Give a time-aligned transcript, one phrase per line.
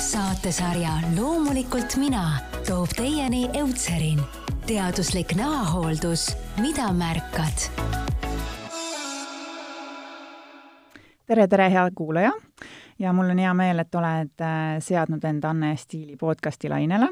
[0.00, 2.30] saatesarja Loomulikult mina
[2.68, 4.20] toob teieni Eutserin,
[4.66, 7.70] teaduslik näohooldus, mida märkad.
[11.26, 12.32] tere, tere, hea kuulaja
[12.98, 17.08] ja mul on hea meel, et oled äh, seadnud end Anne Stiili podcasti lainele.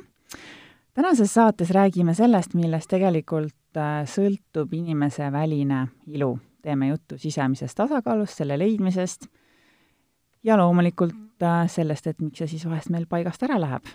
[0.95, 6.39] tänases saates räägime sellest, millest tegelikult äh, sõltub inimese väline ilu.
[6.63, 9.27] teeme juttu sisemisest tasakaalust, selle leidmisest
[10.45, 11.15] ja loomulikult
[11.45, 13.87] äh, sellest, et miks see siis vahest meil paigast ära läheb.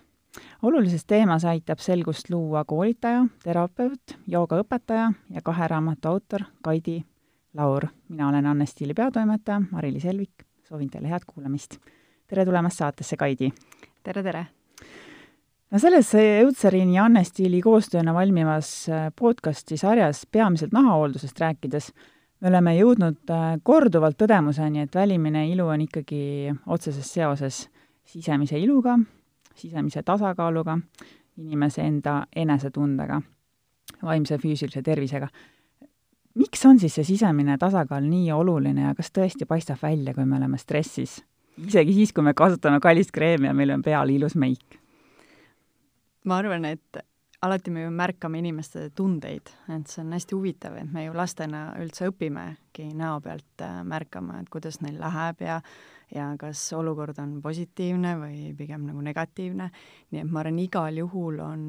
[0.62, 7.04] olulises teemas aitab selgust luua koolitaja, terapeut, joogaõpetaja ja kahe raamatu autor Kaidi
[7.54, 7.88] Laur.
[8.10, 11.78] mina olen Anne Stiili peatoimetaja Mari-Liis Helvik, soovin teile head kuulamist.
[12.28, 13.52] tere tulemast saatesse, Kaidi!
[14.04, 14.46] tere, tere!
[15.72, 21.92] no selles Eutserini ja Anne Stiili koostööna valmivas podcasti sarjas peamiselt nahahooldusest rääkides
[22.42, 27.66] me oleme jõudnud äh, korduvalt tõdemuseni, et välimine ilu on ikkagi otseses seoses
[28.10, 28.98] sisemise iluga,
[29.56, 30.78] sisemise tasakaaluga,
[31.40, 33.22] inimese enda enesetundega,
[34.04, 35.28] vaimse füüsilise tervisega.
[36.40, 40.38] miks on siis see sisemine tasakaal nii oluline ja kas tõesti paistab välja, kui me
[40.38, 41.20] oleme stressis?
[41.60, 44.80] isegi siis, kui me kasutame kallist kreemi ja meil on peal ilus meik?
[46.26, 47.04] ma arvan, et
[47.42, 51.70] alati me ju märkame inimeste tundeid, et see on hästi huvitav, et me ju lastena
[51.80, 55.62] üldse õpimegi näo pealt äh, märkama, et kuidas neil läheb ja
[56.10, 59.70] ja kas olukord on positiivne või pigem nagu negatiivne.
[60.12, 61.62] nii et ma arvan, igal juhul on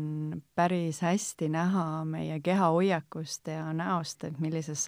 [0.57, 4.87] päris hästi näha meie keha hoiakust ja näost, et millises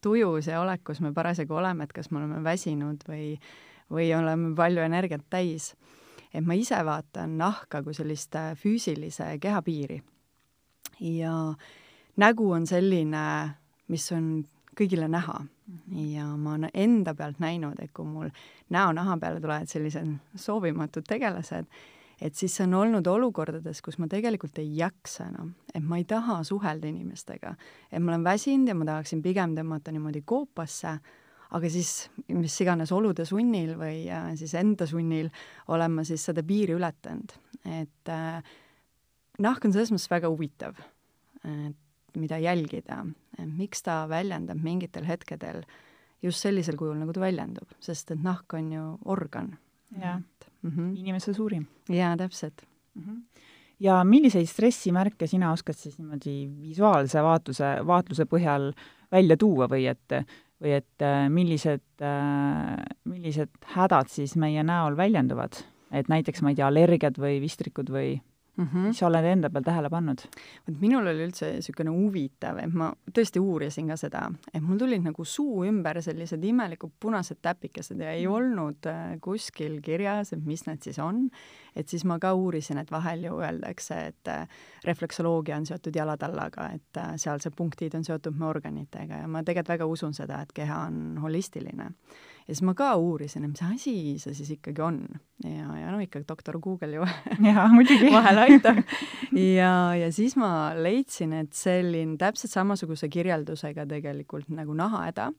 [0.00, 3.36] tujus ja olekus me parasjagu oleme, et kas me oleme väsinud või,
[3.92, 5.74] või oleme palju energiat täis.
[6.34, 10.02] et ma ise vaatan nahka kui sellist äh, füüsilise kehapiiri
[11.00, 11.54] ja
[12.16, 13.24] nägu on selline,
[13.88, 14.44] mis on
[14.76, 15.44] kõigile näha.
[16.12, 18.28] ja ma olen enda pealt näinud, et kui mul
[18.70, 21.66] näonaha peale tulevad sellised soovimatud tegelased,
[22.22, 26.04] et siis see on olnud olukordades, kus ma tegelikult ei jaksa enam, et ma ei
[26.08, 27.54] taha suhelda inimestega.
[27.90, 30.98] et ma olen väsinud ja ma tahaksin pigem tõmmata niimoodi koopasse,
[31.50, 35.30] aga siis mis iganes olude sunnil või äh, siis enda sunnil
[35.68, 37.34] olen ma siis seda piiri ületanud,
[37.64, 38.42] et äh,
[39.42, 40.78] nahk on selles mõttes väga huvitav,
[42.16, 43.02] mida jälgida,
[43.44, 45.62] miks ta väljendab mingitel hetkedel
[46.24, 49.56] just sellisel kujul, nagu ta väljendub, sest et nahk on ju organ.
[50.00, 50.20] jah
[50.62, 51.66] mm -hmm., inimese suurim.
[51.88, 53.02] jaa, täpselt mm.
[53.02, 53.40] -hmm.
[53.80, 58.72] ja milliseid stressimärke sina oskad siis niimoodi visuaalse vaatluse, vaatluse põhjal
[59.12, 60.26] välja tuua või et
[60.62, 65.64] või et äh, millised, äh, millised hädad siis meie näol väljenduvad?
[65.92, 68.16] et näiteks, ma ei tea, allergiad või vistrikud või
[68.56, 68.64] mm.
[68.64, 68.86] -hmm.
[68.86, 70.22] mis sa oled enda peal tähele pannud?
[70.68, 75.04] vot minul oli üldse niisugune huvitav, et ma tõesti uurisin ka seda, et mul tulid
[75.04, 78.34] nagu suu ümber sellised imelikud punased täpikesed ja ei mhm.
[78.34, 81.28] olnud äh, kuskil kirjas, et mis need siis on.
[81.76, 84.48] et siis ma ka uurisin, et vahel ju öeldakse, et äh,
[84.84, 89.68] refleksoloogia on seotud jalatallaga, et äh, sealsed punktid on seotud me organitega ja ma tegelikult
[89.68, 91.90] väga usun seda, et keha on holistiline
[92.46, 95.00] ja siis ma ka uurisin, et mis asi see siis ikkagi on.
[95.44, 97.08] ja, ja no ikka doktor Google ju
[97.76, 98.82] muidugi vahel aitab.
[99.58, 105.32] ja, ja siis ma leidsin, et selline täpselt samasuguse kirjeldusega tegelikult nagu nahahäda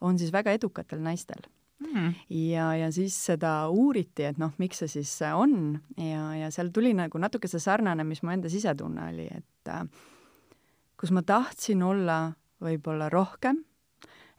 [0.00, 1.46] on siis väga edukatel naistel
[1.82, 2.12] mm..
[2.50, 6.94] ja, ja siis seda uuriti, et noh, miks see siis on ja, ja seal tuli
[6.96, 9.86] nagu natuke see sarnane, mis mu enda sisetunne oli, et äh,
[10.98, 12.20] kus ma tahtsin olla
[12.62, 13.62] võib-olla rohkem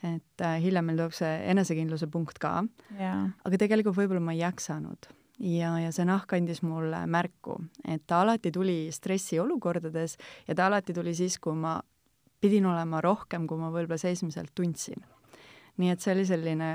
[0.06, 2.60] et äh, hiljem meil tuleb see enesekindluse punkt ka.
[2.98, 8.24] aga tegelikult võib-olla ma ei jaksanud ja, ja see nahk andis mulle märku, et ta
[8.24, 10.18] alati tuli stressiolukordades
[10.48, 11.78] ja ta alati tuli siis, kui ma
[12.40, 15.04] pidin olema rohkem, kui ma võib-olla seesmiselt tundsin.
[15.80, 16.70] nii et see oli selline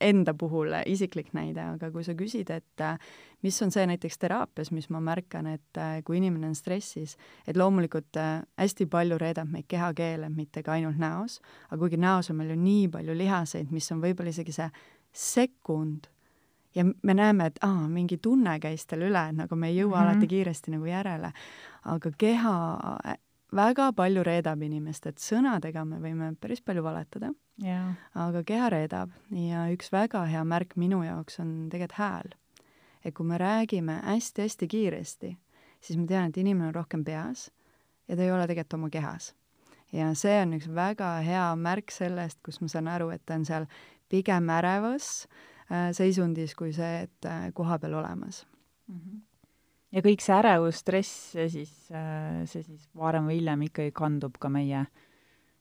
[0.00, 2.98] enda puhul isiklik näide, aga kui sa küsid, et äh,
[3.42, 7.16] mis on see näiteks teraapias, mis ma märkan, et äh, kui inimene on stressis,
[7.46, 12.30] et loomulikult äh, hästi palju reedab meid kehakeel, mitte ka ainult näos, aga kuigi näos
[12.30, 14.68] on meil ju nii palju lihaseid, mis on võib-olla isegi see
[15.12, 16.06] sekund
[16.76, 20.02] ja me näeme, et aa, mingi tunne käis tal üle, nagu me ei jõua mm
[20.02, 20.10] -hmm.
[20.12, 21.32] alati kiiresti nagu järele,
[21.84, 22.54] aga keha
[23.56, 27.32] väga palju reedab inimest, et sõnadega me võime päris palju valetada
[28.14, 32.30] aga keha reedab ja üks väga hea märk minu jaoks on tegelikult hääl.
[33.04, 35.36] et kui me räägime hästi-hästi kiiresti,
[35.80, 37.50] siis ma tean, et inimene on rohkem peas
[38.08, 39.34] ja ta ei ole tegelikult oma kehas.
[39.92, 43.44] ja see on üks väga hea märk sellest, kus ma saan aru, et ta on
[43.44, 43.66] seal
[44.08, 45.26] pigem ärevas
[45.70, 48.46] äh, seisundis kui see, et äh, kohapeal olemas
[48.88, 48.94] mm.
[48.94, 49.24] -hmm
[49.92, 54.50] ja kõik see ärevus, stress, see siis, see siis varem või hiljem ikkagi kandub ka
[54.52, 54.84] meie,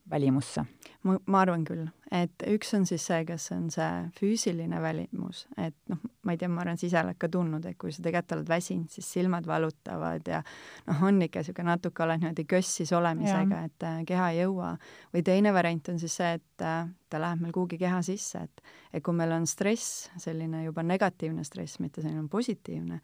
[0.10, 0.66] välimusse?
[1.08, 3.88] ma, ma arvan küll, et üks on siis see, kas on see
[4.18, 7.78] füüsiline välimus, et noh, ma ei tea, ma arvan, sa ise oled ka tundnud, et
[7.80, 10.42] kui sa tegelikult oled väsinud, siis silmad valutavad ja
[10.88, 14.74] noh, on ikka niisugune natuke oled niimoodi kössis olemisega, et äh, keha ei jõua.
[15.14, 18.66] või teine variant on siis see, et äh, ta läheb meil kuhugi keha sisse, et
[18.94, 23.00] et kui meil on stress, selline juba negatiivne stress, mitte selline positiivne,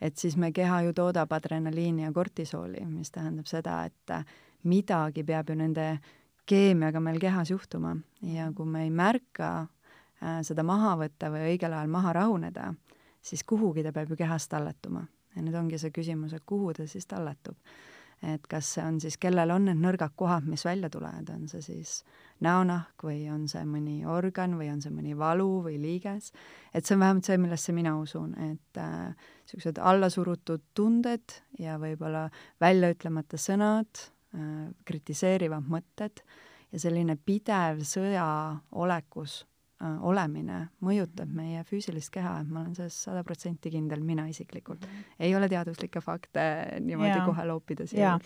[0.00, 4.24] et siis me keha ju toodab adrenaliini ja kortisooli, mis tähendab seda, et äh,
[4.68, 5.88] midagi peab ju nende
[6.48, 9.50] keemiaga meil kehas juhtuma ja kui me ei märka
[10.22, 12.72] äh, seda maha võtta või õigel ajal maha rahuneda,
[13.22, 15.06] siis kuhugi ta peab ju kehast talletuma.
[15.36, 17.56] ja nüüd ongi see küsimus, et kuhu ta siis talletub.
[18.22, 21.62] et kas see on siis, kellel on need nõrgad kohad, mis välja tulevad, on see
[21.62, 22.02] siis
[22.42, 26.32] näonahk või on see mõni organ või on see mõni valu või liiges,
[26.74, 32.26] et see on vähemalt see, millesse mina usun, et niisugused äh, allasurutud tunded ja võib-olla
[32.60, 34.08] väljaütlemata sõnad
[34.84, 36.20] kritiseerivad mõtted
[36.72, 39.38] ja selline pidev sõjaolekus
[39.82, 44.84] äh, olemine mõjutab meie füüsilist keha, et ma olen selles sada protsenti kindel, mina isiklikult
[44.84, 44.98] mm.
[44.98, 45.16] -hmm.
[45.24, 46.44] ei ole teaduslikke fakte
[46.80, 47.24] niimoodi ja.
[47.24, 48.18] kohe loopida siia.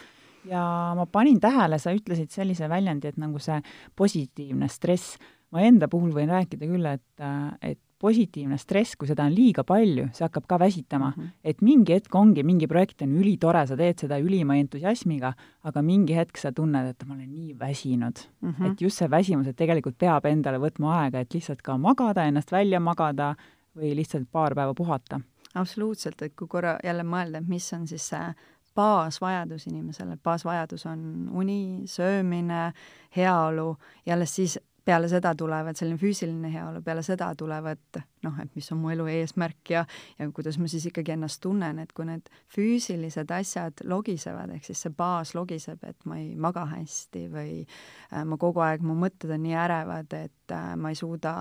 [0.44, 0.64] ja
[0.96, 3.60] ma panin tähele, sa ütlesid sellise väljendi, et nagu see
[3.96, 5.18] positiivne stress,
[5.50, 7.26] ma enda puhul võin rääkida küll, et,
[7.62, 11.22] et positiivne stress, kui seda on liiga palju, see hakkab ka väsitama mm.
[11.22, 11.32] -hmm.
[11.44, 15.32] et mingi hetk ongi, mingi projekt on ülitore, sa teed seda ülima entusiasmiga,
[15.70, 18.54] aga mingi hetk sa tunned, et ma olen nii väsinud mm.
[18.54, 18.72] -hmm.
[18.72, 22.52] et just see väsimus, et tegelikult peab endale võtma aega, et lihtsalt ka magada, ennast
[22.52, 23.34] välja magada
[23.76, 25.20] või lihtsalt paar päeva puhata.
[25.54, 28.34] absoluutselt, et kui korra jälle mõelda, et mis on siis see
[28.74, 32.72] baasvajadus inimesele, baasvajadus on uni, söömine,
[33.16, 33.76] heaolu
[34.06, 38.68] ja alles siis peale seda tulevad selline füüsiline heaolu, peale seda tulevad noh, et mis
[38.74, 39.84] on mu elu eesmärk ja,
[40.18, 44.84] ja kuidas ma siis ikkagi ennast tunnen, et kui need füüsilised asjad logisevad, ehk siis
[44.86, 49.34] see baas logiseb, et ma ei maga hästi või äh, ma kogu aeg, mu mõtted
[49.34, 51.34] on nii ärevad, et äh, ma ei suuda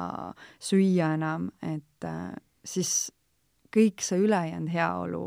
[0.61, 2.29] süüa enam, et äh,
[2.65, 3.11] siis
[3.71, 5.25] kõik see ülejäänud heaolu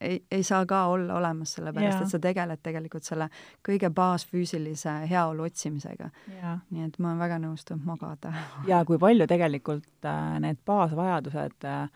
[0.00, 3.28] ei, ei saa ka olla olemas, sellepärast et sa tegeled tegelikult selle
[3.66, 6.10] kõige baasfüüsilise heaolu otsimisega
[6.70, 8.32] nii et ma olen väga nõus, tuleb magada.
[8.68, 11.88] ja kui palju tegelikult äh, need baasvajadused äh,,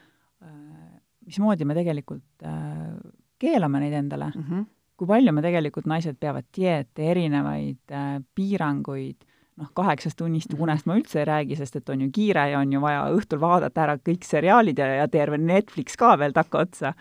[0.42, 2.94] äh mismoodi me tegelikult äh,
[3.42, 4.64] keelame neid endale mm, -hmm.
[4.96, 9.24] kui palju me tegelikult, naised peavad dieete, erinevaid äh, piiranguid,
[9.56, 10.62] noh, kaheksast tunnist -hmm.
[10.62, 13.40] unest ma üldse ei räägi, sest et on ju kiire ja on ju vaja õhtul
[13.40, 16.94] vaadata ära kõik seriaalid ja, ja terve Netflix ka veel takkaotsa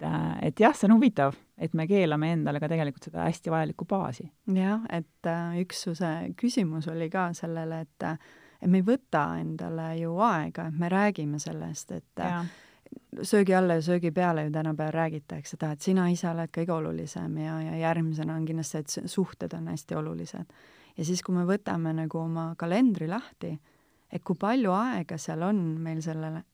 [0.00, 3.52] et, äh, et jah, see on huvitav, et me keelame endale ka tegelikult seda hästi
[3.52, 4.30] vajalikku baasi.
[4.54, 8.16] jah, et äh, üks su see küsimus oli ka sellele, et äh,
[8.60, 12.42] et me ei võta endale ju aega, et me räägime sellest, et ja.
[13.22, 17.38] söögi alla ja söögi peale ju tänapäeval räägitakse seda, et sina ise oled kõige olulisem
[17.40, 20.54] ja, ja järgmisena on kindlasti, et suhted on hästi olulised.
[20.96, 23.54] ja siis, kui me võtame nagu oma kalendri lahti,
[24.12, 26.44] et kui palju aega seal on meil sellele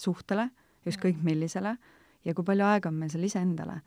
[0.00, 0.48] suhtele,
[0.88, 1.76] ükskõik millisele,
[2.24, 3.80] ja kui palju aega on meil seal iseendale.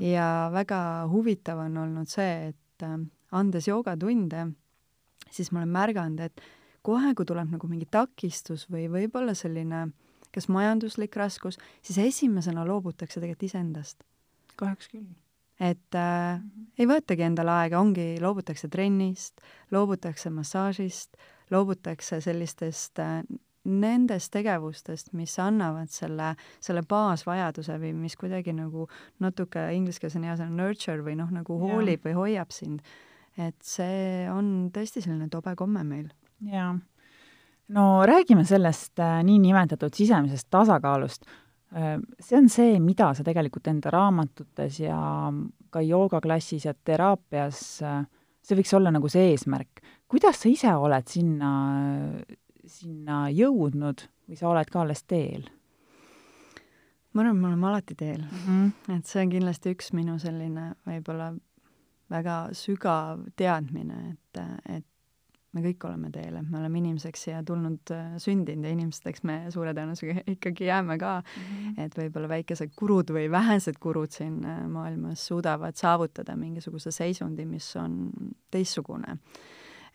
[0.00, 0.78] ja väga
[1.10, 2.98] huvitav on olnud see, et äh,
[3.32, 4.48] andes joogatunde,
[5.30, 6.42] siis ma olen märganud, et
[6.86, 9.88] kohe, kui tuleb nagu mingi takistus või võib-olla selline
[10.36, 14.04] kas majanduslik raskus, siis esimesena loobutakse tegelikult iseendast.
[14.56, 15.06] kahjuks küll.
[15.60, 16.66] et äh, -hmm.
[16.78, 19.40] ei võetagi endale aega, ongi, loobutakse trennist,
[19.70, 21.16] loobutakse massaažist,
[21.50, 23.22] loobutakse sellistest äh,
[23.66, 26.32] nendest tegevustest, mis annavad selle,
[26.62, 28.86] selle baasvajaduse või mis kuidagi nagu
[29.22, 32.04] natuke inglise keeles on hea sõna nurture või noh, nagu hoolib ja.
[32.08, 32.84] või hoiab sind.
[33.36, 36.08] et see on tõesti selline tobe komme meil.
[36.40, 36.76] jaa.
[37.68, 41.26] no räägime sellest äh, niinimetatud sisemisest tasakaalust
[41.74, 41.98] äh,.
[42.20, 45.32] see on see, mida sa tegelikult enda raamatutes ja
[45.70, 48.06] ka joogaklassis ja teraapias äh,,
[48.42, 49.82] see võiks olla nagu see eesmärk.
[50.08, 51.52] kuidas sa ise oled sinna
[52.66, 55.46] sinna jõudnud või sa oled ka alles teel?
[57.16, 58.42] ma arvan, me oleme alati teel mm.
[58.46, 58.98] -hmm.
[58.98, 61.32] et see on kindlasti üks minu selline võib-olla
[62.10, 64.84] väga sügav teadmine, et, et
[65.56, 67.92] me kõik oleme teel, et me oleme inimeseks siia tulnud,
[68.22, 71.42] sündinud ja inimesteks me suure tõenäosusega ikkagi jääme ka mm.
[71.42, 71.84] -hmm.
[71.84, 77.76] et võib-olla väikesed kurud või vähesed kurud siin äh, maailmas suudavad saavutada mingisuguse seisundi, mis
[77.80, 78.10] on
[78.50, 79.18] teistsugune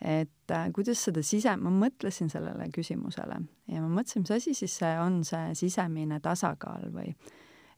[0.02, 3.38] et äh, kuidas seda sise, ma mõtlesin sellele küsimusele
[3.70, 7.14] ja ma mõtlesin, mis asi siis see on, see sisemine tasakaal või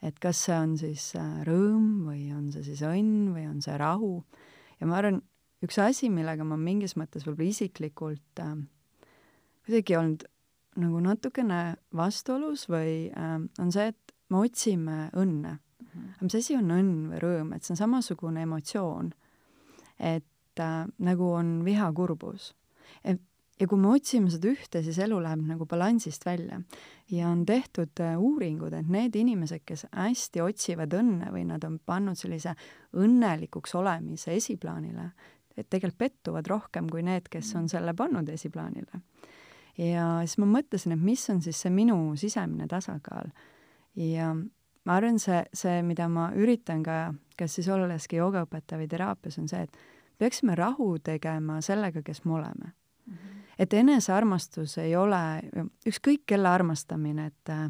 [0.04, 3.76] et kas see on siis äh, rõõm või on see siis õnn või on see
[3.80, 4.18] rahu.
[4.80, 5.20] ja ma arvan,
[5.64, 8.56] üks asi, millega ma mingis mõttes võib-olla isiklikult äh,
[9.64, 10.26] kuidagi olnud
[10.80, 15.88] nagu natukene vastuolus või äh, on see, et me otsime õnne mm.
[15.88, 16.14] -hmm.
[16.16, 19.12] aga mis asi on õnn või rõõm, et see on samasugune emotsioon.
[19.98, 22.54] et et äh, nagu on vihakurbus.
[23.04, 23.20] et
[23.60, 26.60] ja kui me otsime seda ühte, siis elu läheb nagu balansist välja.
[27.10, 31.78] ja on tehtud äh, uuringud, et need inimesed, kes hästi otsivad õnne või nad on
[31.78, 32.54] pannud sellise
[32.96, 35.10] õnnelikuks olemise esiplaanile,
[35.56, 39.02] et tegelikult pettuvad rohkem kui need, kes on selle pannud esiplaanile.
[39.78, 43.30] ja siis ma mõtlesin, et mis on siis see minu sisemine tasakaal.
[43.96, 44.34] ja
[44.84, 49.48] ma arvan, see, see, mida ma üritan ka, kas siis olleski joogaõpetaja või teraapias, on
[49.48, 52.72] see, et peaksime rahu tegema sellega, kes me oleme
[53.06, 53.14] mm.
[53.14, 55.22] -hmm et enesearmastus ei ole
[55.86, 57.68] ükskõik kelle armastamine, et äh,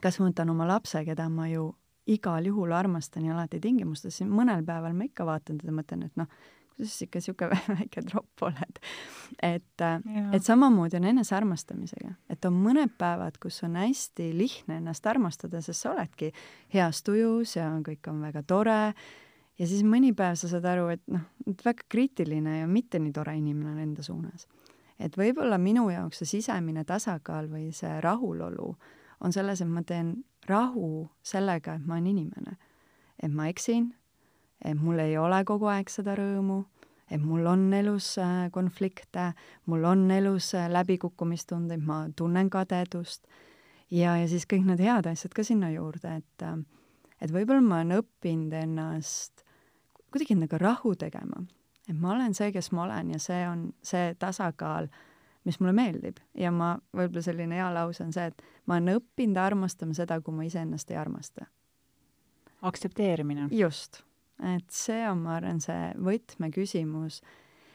[0.00, 1.70] kas ma võtan oma lapse, keda ma ju
[2.06, 6.30] igal juhul armastan ja alati tingimustes, mõnel päeval ma ikka vaatan teda, mõtlen, et noh,
[6.76, 8.80] kuidas ikka niisugune väike tropp oled.
[9.42, 10.00] et, äh,
[10.36, 15.82] et samamoodi on enesearmastamisega, et on mõned päevad, kus on hästi lihtne ennast armastada, sest
[15.82, 16.32] sa oledki
[16.74, 18.80] heas tujus ja kõik on väga tore,
[19.58, 21.24] ja siis mõni päev sa saad aru, et noh,
[21.64, 24.46] väga kriitiline ja mitte nii tore inimene on enda suunas
[24.98, 28.70] et võib-olla minu jaoks see sisemine tasakaal või see rahulolu
[29.24, 30.16] on selles, et ma teen
[30.48, 32.56] rahu sellega, et ma olen inimene.
[33.22, 33.94] et ma eksin,
[34.64, 36.64] et mul ei ole kogu aeg seda rõõmu,
[37.10, 39.32] et mul on elus äh, konflikte,
[39.66, 43.24] mul on elus äh, läbikukkumistundeid, ma tunnen kadedust
[43.90, 46.60] ja, ja siis kõik need head asjad ka sinna juurde, et äh,
[47.20, 49.45] et võib-olla ma olen õppinud ennast
[50.16, 51.44] kuidagi endaga rahu tegema
[51.88, 54.88] et ma olen see, kes ma olen ja see on see tasakaal,
[55.46, 59.38] mis mulle meeldib ja ma, võib-olla selline hea lause on see, et ma olen õppinud
[59.40, 61.46] armastama seda, kui ma iseennast ei armasta.
[62.66, 63.48] aktsepteerimine.
[63.54, 64.02] just,
[64.42, 67.20] et see on, ma arvan, see võtmeküsimus,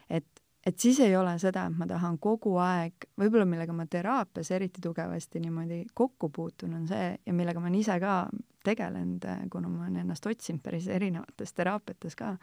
[0.09, 4.51] et, et siis ei ole seda, et ma tahan kogu aeg, võib-olla millega ma teraapias
[4.51, 8.17] eriti tugevasti niimoodi kokku puutun, on see ja millega ma olen ise ka
[8.63, 12.35] tegelenud, kuna ma olen ennast otsinud päris erinevates teraapiates ka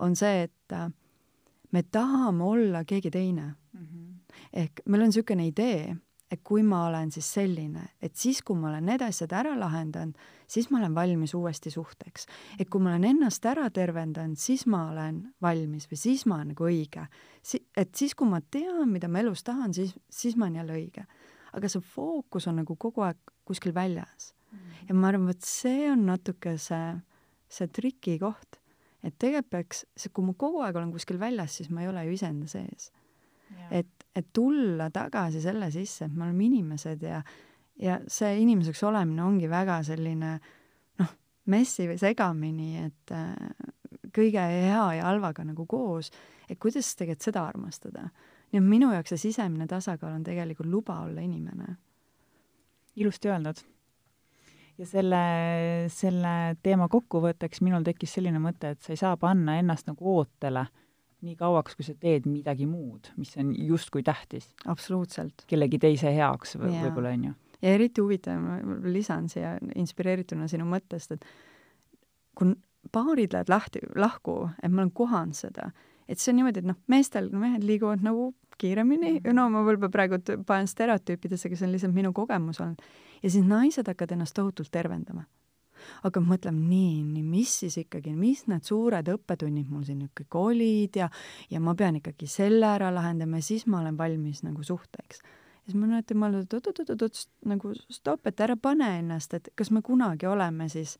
[0.00, 0.90] on see, et äh,
[1.72, 3.42] me tahame olla keegi teine
[3.72, 3.86] mm.
[3.86, 4.36] -hmm.
[4.52, 5.96] ehk meil on niisugune idee,
[6.30, 10.18] et kui ma olen siis selline, et siis, kui ma olen need asjad ära lahendanud,
[10.50, 12.26] siis ma olen valmis uuesti suhteks.
[12.58, 16.52] et kui ma olen ennast ära tervendanud, siis ma olen valmis või siis ma olen
[16.54, 17.06] nagu õige.
[17.42, 20.78] Si-, et siis, kui ma tean, mida ma elus tahan, siis, siis ma olen jälle
[20.78, 21.06] õige.
[21.52, 24.58] aga see fookus on nagu kogu aeg kuskil väljas mm.
[24.58, 24.86] -hmm.
[24.88, 27.00] ja ma arvan, vot see on natuke see,
[27.48, 28.60] see trikikoht
[29.02, 32.16] et tegelikult peaks, kui ma kogu aeg olen kuskil väljas, siis ma ei ole ju
[32.16, 32.90] iseenda sees.
[33.70, 37.20] Et, et tulla tagasi selle sisse, et me oleme inimesed ja,
[37.80, 40.32] ja see inimeseks olemine ongi väga selline
[41.00, 41.14] noh,
[41.52, 43.34] messi või segamini, et äh,
[44.14, 46.10] kõige hea ja halvaga nagu koos,
[46.48, 48.08] et kuidas tegelikult seda armastada.
[48.50, 51.76] nii et minu jaoks see sisemine tasakaal on tegelikult luba olla inimene.
[52.96, 53.60] ilusti öeldud
[54.78, 55.22] ja selle,
[55.92, 60.66] selle teema kokkuvõtteks minul tekkis selline mõte, et sa ei saa panna ennast nagu ootele
[61.26, 64.50] nii kauaks, kui sa teed midagi muud, mis on justkui tähtis.
[64.66, 65.44] absoluutselt.
[65.50, 67.36] kellegi teise heaks või võib-olla, on ju.
[67.60, 71.26] ja eriti huvitav, ma lisan siia inspireerituna sinu mõttest, et
[72.38, 72.54] kui
[72.92, 75.70] paarid lähevad lahti, lahku, et ma olen kohanud seda,
[76.08, 80.20] et see on niimoodi, et noh, meestel, mehed liiguvad nagu kiiremini no ma võib-olla praegu
[80.46, 82.82] panen stereotüüpidesse, aga see on lihtsalt minu kogemus olnud
[83.22, 85.24] ja siis naised hakkavad ennast tohutult tervendama.
[86.04, 91.00] Hakkab mõtlema, nii, nii, mis siis ikkagi, mis need suured õppetunnid mul siin ikkagi olid
[91.02, 91.10] ja
[91.50, 95.22] ja ma pean ikkagi selle ära lahendama ja siis ma olen valmis nagu suhteks.
[95.22, 99.70] ja siis ma näitan, ma olen oot-oot-oot-oot, nagu stopp, et ära pane ennast, et kas
[99.70, 100.98] me kunagi oleme siis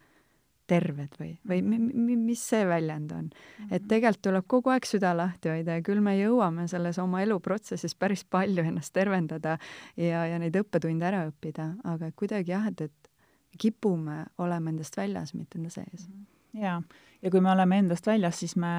[0.70, 3.28] terved või, või mi, mi, mis see väljend on.
[3.70, 7.96] et tegelikult tuleb kogu aeg süda lahti hoida ja küll me jõuame selles oma eluprotsessis
[7.98, 9.56] päris palju ennast tervendada
[9.96, 12.99] ja, ja neid õppetunde ära õppida, aga kuidagi jah, et, et
[13.58, 16.08] kipume olema endast väljas, mitte enda sees.
[16.56, 16.80] jaa,
[17.22, 18.74] ja kui me oleme endast väljas, siis me,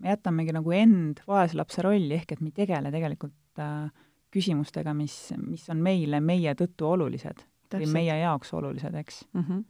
[0.00, 3.90] me jätamegi nagu end vaeslapse rolli, ehk et me ei tegele tegelikult äh,
[4.30, 7.82] küsimustega, mis, mis on meile meie tõttu olulised Täpselt.
[7.82, 9.44] või meie jaoks olulised, eks mm.
[9.44, 9.68] -hmm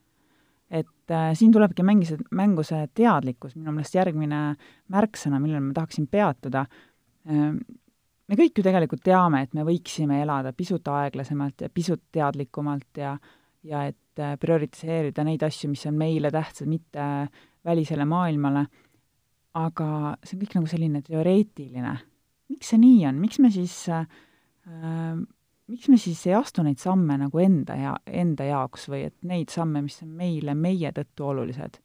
[0.70, 4.40] et äh, siin tulebki mängis, mängu see teadlikkus, minu meelest järgmine
[4.94, 6.62] märksõna, millel ma tahaksin peatuda
[7.26, 7.56] äh,.
[8.30, 13.16] me kõik ju tegelikult teame, et me võiksime elada pisut aeglasemalt ja pisut teadlikumalt ja
[13.67, 17.07] ja et äh, prioritiseerida neid asju, mis on meile tähtsad, mitte
[17.64, 18.64] välisele maailmale,
[19.61, 21.99] aga see on kõik nagu selline teoreetiline.
[22.50, 24.07] miks see nii on, miks me siis äh,
[25.71, 29.52] miks me siis ei astu neid samme nagu enda ja enda jaoks või et neid
[29.55, 31.79] samme, mis on meile meie tõttu olulised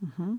[0.00, 0.12] mm?
[0.16, 0.38] -hmm.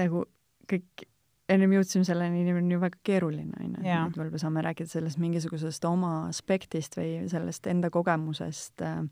[0.00, 0.24] nagu
[0.72, 1.06] kõik,
[1.48, 5.84] ennem jõudsime selleni, on ju väga keeruline, on ju, et võib-olla saame rääkida sellest mingisugusest
[5.88, 9.02] oma aspektist või sellest enda kogemusest, äh,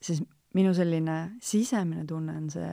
[0.00, 0.22] siis
[0.56, 2.70] minu selline sisemine tunne on see,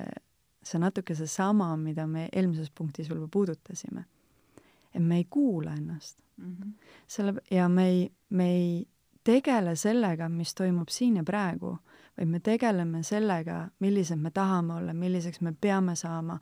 [0.63, 4.06] see natuke seesama, mida me eelmises punktis juba puudutasime.
[4.94, 6.56] et me ei kuula ennast mm.
[6.56, 6.72] -hmm.
[7.08, 8.88] selle, ja me ei, me ei
[9.24, 11.77] tegele sellega, mis toimub siin ja praegu,
[12.17, 16.39] vaid me tegeleme sellega, millised me tahame olla, milliseks me peame saama,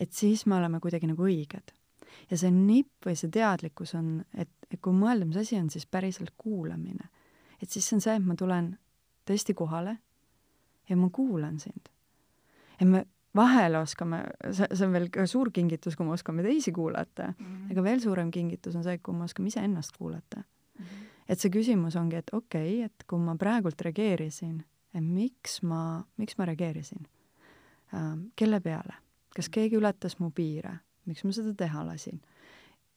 [0.00, 1.74] et siis me oleme kuidagi nagu õiged.
[2.30, 5.86] ja see nipp või see teadlikkus on, et, et kui mõelda, mis asi on siis
[5.86, 7.10] päriselt kuulamine,
[7.62, 8.72] et siis see on see, et ma tulen
[9.28, 9.98] tõesti kohale
[10.88, 11.92] ja ma kuulan sind.
[12.80, 13.04] ja me
[13.36, 17.44] vahel oskame, see, see on veel ka suur kingitus, kui me oskame teisi kuulata mm,
[17.44, 17.70] -hmm.
[17.72, 20.84] aga veel suurem kingitus on see, kui me oskame iseennast kuulata mm.
[20.84, 21.06] -hmm.
[21.28, 24.64] et see küsimus ongi, et okei okay,, et kui ma praegult reageerisin,
[24.94, 27.06] et miks ma, miks ma reageerisin
[27.94, 28.94] äh,, kelle peale,
[29.36, 32.20] kas keegi ületas mu piire, miks ma seda teha lasin?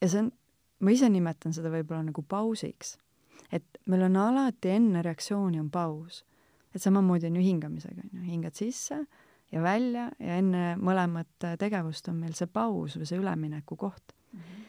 [0.00, 0.32] ja see on,
[0.80, 2.98] ma ise nimetan seda võib-olla nagu pausiks.
[3.52, 6.24] et meil on alati enne reaktsiooni on paus
[6.74, 9.04] et samamoodi on ju hingamisega, on ju, hingad sisse
[9.52, 14.38] ja välja ja enne mõlemat tegevust on meil see paus või see ülemineku koht mm.
[14.38, 14.64] -hmm.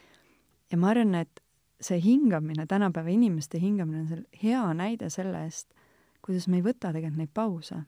[0.71, 1.39] ja ma arvan, et
[1.83, 5.73] see hingamine, tänapäeva inimeste hingamine on seal hea näide sellest,
[6.25, 7.83] kuidas me ei võta tegelikult neid pause.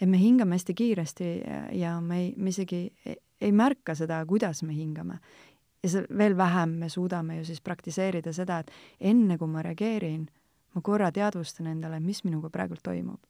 [0.00, 4.24] et me hingame hästi kiiresti ja, ja me ei, me isegi ei, ei märka seda,
[4.26, 5.18] kuidas me hingame.
[5.82, 10.28] ja see veel vähem me suudame ju siis praktiseerida seda, et enne kui ma reageerin
[10.74, 13.20] ma korra teadvustan endale, mis minuga praegult toimub.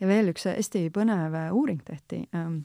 [0.00, 2.60] ja veel üks hästi põnev uuring tehti, ähm,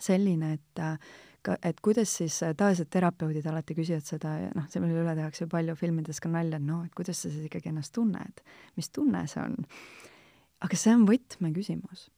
[0.00, 0.98] selline, et äh,
[1.42, 5.52] ka, et kuidas siis tavaliselt terapeudid alati küsivad seda ja noh, selle üle tehakse ju
[5.52, 8.44] palju filmides ka nalja, et noh, et kuidas sa siis ikkagi ennast tunned,
[8.76, 9.56] mis tunne see on.
[10.64, 12.08] Aga see on võtmeküsimus.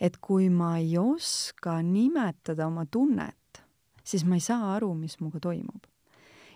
[0.00, 3.64] et kui ma ei oska nimetada oma tunnet,
[4.02, 5.86] siis ma ei saa aru, mis minuga toimub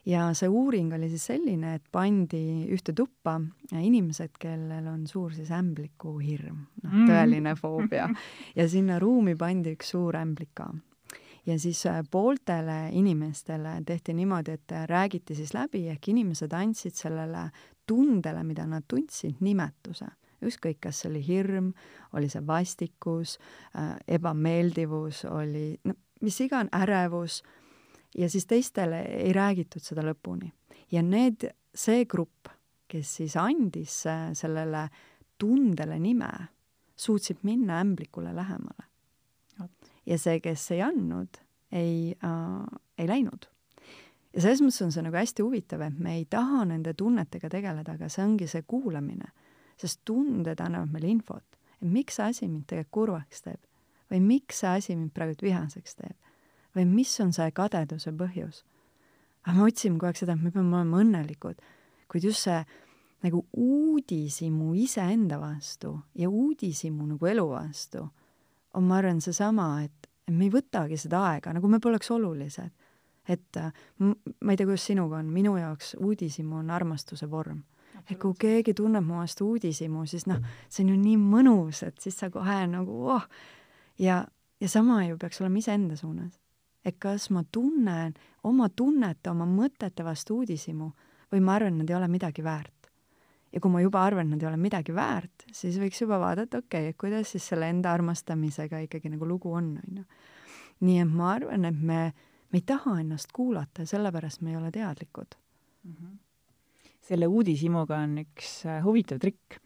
[0.09, 2.41] ja see uuring oli siis selline, et pandi
[2.73, 3.37] ühte tuppa
[3.77, 7.09] inimesed, kellel on suur siis ämblikuhirm, noh, mm.
[7.11, 8.09] tõeline foobia,
[8.57, 10.71] ja sinna ruumi pandi üks suur ämblik ka
[11.49, 17.49] ja siis äh, pooltele inimestele tehti niimoodi, et räägiti siis läbi, ehk inimesed andsid sellele
[17.89, 20.07] tundele, mida nad tundsid, nimetuse.
[20.45, 21.73] Ükskõik, kas see oli hirm,
[22.13, 23.39] oli see vastikus
[23.75, 27.43] äh,, ebameeldivus, oli no mis iganes, ärevus
[28.19, 30.53] ja siis teistele ei räägitud seda lõpuni.
[30.93, 32.49] ja need, see grupp,
[32.89, 34.89] kes siis andis sellele
[35.39, 36.31] tundele nime,
[36.97, 38.89] suutsid minna ämblikule lähemale.
[40.07, 41.41] ja see, kes ei andnud,
[41.73, 43.49] ei äh,, ei läinud.
[44.35, 47.93] ja selles mõttes on see nagu hästi huvitav, et me ei taha nende tunnetega tegeleda,
[47.93, 49.31] aga see ongi see kuulamine,
[49.79, 53.61] sest tunded annavad meile infot, et miks see asi mind tegelikult kurvaks teeb
[54.11, 56.17] või miks see asi mind praegu vihaseks teeb
[56.77, 58.65] või mis on see kadeduse põhjus.
[59.45, 61.63] aga me otsime kogu aeg seda, et me peame olema õnnelikud,
[62.09, 62.59] kuid just see
[63.25, 68.05] nagu uudishimu iseenda vastu ja uudishimu nagu elu vastu
[68.75, 72.71] on, ma arvan, seesama, et, et me ei võtagi seda aega, nagu me poleks olulised.
[73.29, 73.57] et
[73.99, 77.63] ma ei tea, kuidas sinuga on, minu jaoks uudishimu on armastuse vorm
[78.11, 82.01] et kui keegi tunneb mu vastu uudishimu, siis noh, see on ju nii mõnus, et
[82.01, 83.25] siis sa kohe nagu oh,
[83.99, 84.25] ja,
[84.61, 86.39] ja sama ju peaks olema iseenda suunas
[86.89, 88.15] et kas ma tunnen
[88.47, 90.91] oma tunnete, oma mõtete vastu uudishimu
[91.33, 92.75] või ma arvan, nad ei ole midagi väärt.
[93.53, 96.89] ja kui ma juba arvan, nad ei ole midagi väärt, siis võiks juba vaadata, okei
[96.89, 100.05] okay,, et kuidas siis selle enda armastamisega ikkagi nagu lugu on, on ju.
[100.85, 102.01] nii et ma arvan, et me,
[102.53, 105.37] me ei taha ennast kuulata ja sellepärast me ei ole teadlikud
[105.85, 105.93] mm.
[105.93, 106.17] -hmm.
[107.09, 109.59] Selle uudishimuga on üks äh, huvitav trikk.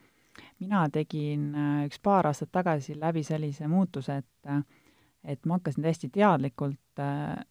[0.62, 4.62] mina tegin äh, üks paar aastat tagasi läbi sellise muutuse, et äh,
[5.22, 6.98] et ma hakkasin täiesti teadlikult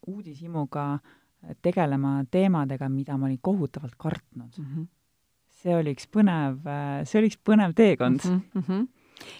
[0.06, 0.98] uudishimuga
[1.64, 4.66] tegelema teemadega, mida ma olin kohutavalt kartnud mm.
[4.66, 4.84] -hmm.
[5.62, 6.60] see oli üks põnev
[7.08, 8.42] see oli üks põnev teekond mm.
[8.60, 8.90] -hmm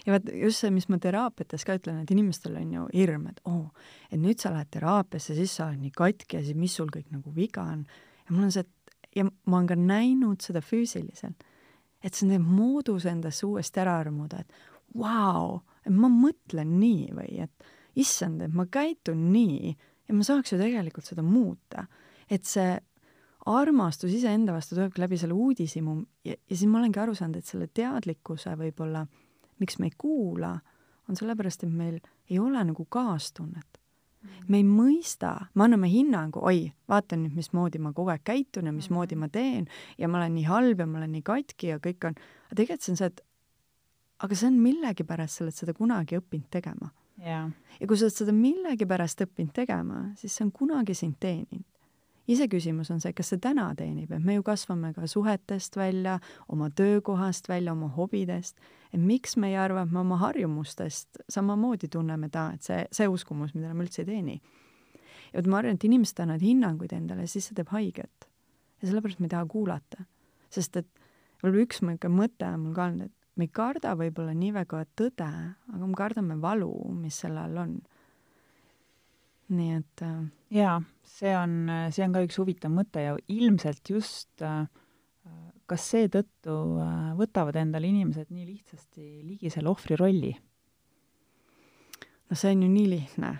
[0.05, 3.41] ja vaat just see, mis ma teraapiates ka ütlen, et inimestel on ju hirm, et
[3.45, 6.75] oo oh,, et nüüd sa lähed teraapiasse, siis sa oled nii katki ja siis mis
[6.75, 7.85] sul kõik nagu viga on.
[8.25, 8.82] ja mul on see, et
[9.15, 11.43] ja ma olen ka näinud seda füüsiliselt,
[12.03, 14.53] et see teeb moodus endasse uuesti ära armuda, et
[14.93, 17.67] vau wow,, et ma mõtlen nii või et
[17.99, 19.73] issand, et ma käitun nii
[20.07, 21.87] ja ma saaks ju tegelikult seda muuta.
[22.29, 22.79] et see
[23.45, 27.45] armastus iseenda vastu tulebki läbi selle uudishimu ja, ja siis ma olengi aru saanud, et
[27.45, 29.03] selle teadlikkuse võib-olla,
[29.59, 30.53] miks me ei kuula,
[31.09, 31.99] on sellepärast, et meil
[32.29, 33.82] ei ole nagu kaastunnet.
[34.47, 38.73] Me ei mõista, me anname hinnangu, oi, vaata nüüd, mismoodi ma kogu aeg käitun ja
[38.75, 42.09] mismoodi ma teen ja ma olen nii halb ja ma olen nii katki ja kõik
[42.09, 43.23] on, aga tegelikult see on see, et
[44.23, 46.91] aga see on millegipärast, sa oled seda kunagi õppinud tegema.
[47.23, 47.43] Ja,
[47.79, 51.67] ja kui sa oled seda millegipärast õppinud tegema, siis see on kunagi sind teeninud.
[52.27, 56.19] Iseküsimus on see, kas see täna teenib, et me ju kasvame ka suhetest välja,
[56.51, 58.59] oma töökohast välja, oma hobidest,
[58.93, 63.09] et miks me ei arva, et me oma harjumustest samamoodi tunneme ta, et see, see
[63.11, 64.41] uskumus, mida me üldse ei teeni.
[65.33, 68.29] ja vot ma arvan, et inimesed annavad hinnanguid endale, siis see teeb haiget.
[68.81, 70.05] ja sellepärast me ei taha kuulata.
[70.49, 70.89] sest et
[71.41, 75.31] võib-olla üks mõte on mul ka olnud, et me ei karda võib-olla nii väga tõde,
[75.73, 77.81] aga me kardame valu, mis selle all on
[79.51, 80.23] nii et äh,
[80.55, 84.65] jaa, see on, see on ka üks huvitav mõte ja ilmselt just äh,
[85.69, 90.33] kas seetõttu äh, võtavad endale inimesed nii lihtsasti ligi selle ohvri rolli?
[92.29, 93.33] no see on ju nii lihtne,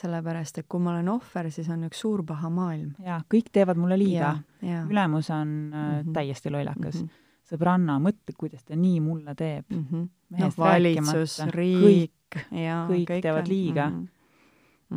[0.00, 2.94] sellepärast et kui ma olen ohver, siis on üks suur paha maailm.
[3.04, 4.38] jaa, kõik teevad mulle liiga.
[4.62, 6.14] ülemus on mm -hmm.
[6.14, 7.08] täiesti lollakas mm.
[7.08, 9.84] -hmm sõbranna, mõtle, kuidas ta nii mulle teeb mm.
[9.90, 10.08] -hmm.
[10.38, 14.06] noh, valitsus, riik, jaa, kõik, kõik teevad liiga mm.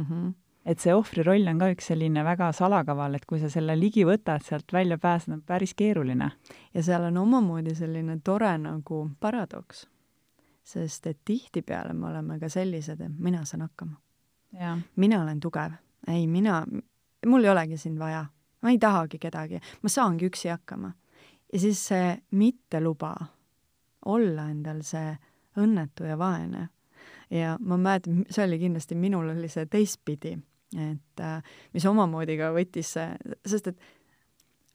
[0.03, 3.75] -hmm et see ohvri roll on ka üks selline väga salakaval, et kui sa selle
[3.79, 6.31] ligi võtad, sealt välja pääseda on päris keeruline.
[6.73, 9.87] ja seal on omamoodi selline tore nagu paradoks.
[10.63, 13.97] sest et tihtipeale me oleme ka sellised, et mina saan hakkama.
[14.95, 15.71] mina olen tugev.
[16.07, 16.65] ei, mina,
[17.25, 18.25] mul ei olegi sind vaja.
[18.61, 20.93] ma ei tahagi kedagi, ma saangi üksi hakkama.
[21.53, 23.15] ja siis see mitteluba
[24.05, 25.17] olla endal see
[25.57, 26.69] õnnetu ja vaene
[27.29, 30.37] ja ma mäletan, see oli kindlasti, minul oli see teistpidi
[30.79, 33.83] et äh, mis omamoodi ka võttis sest et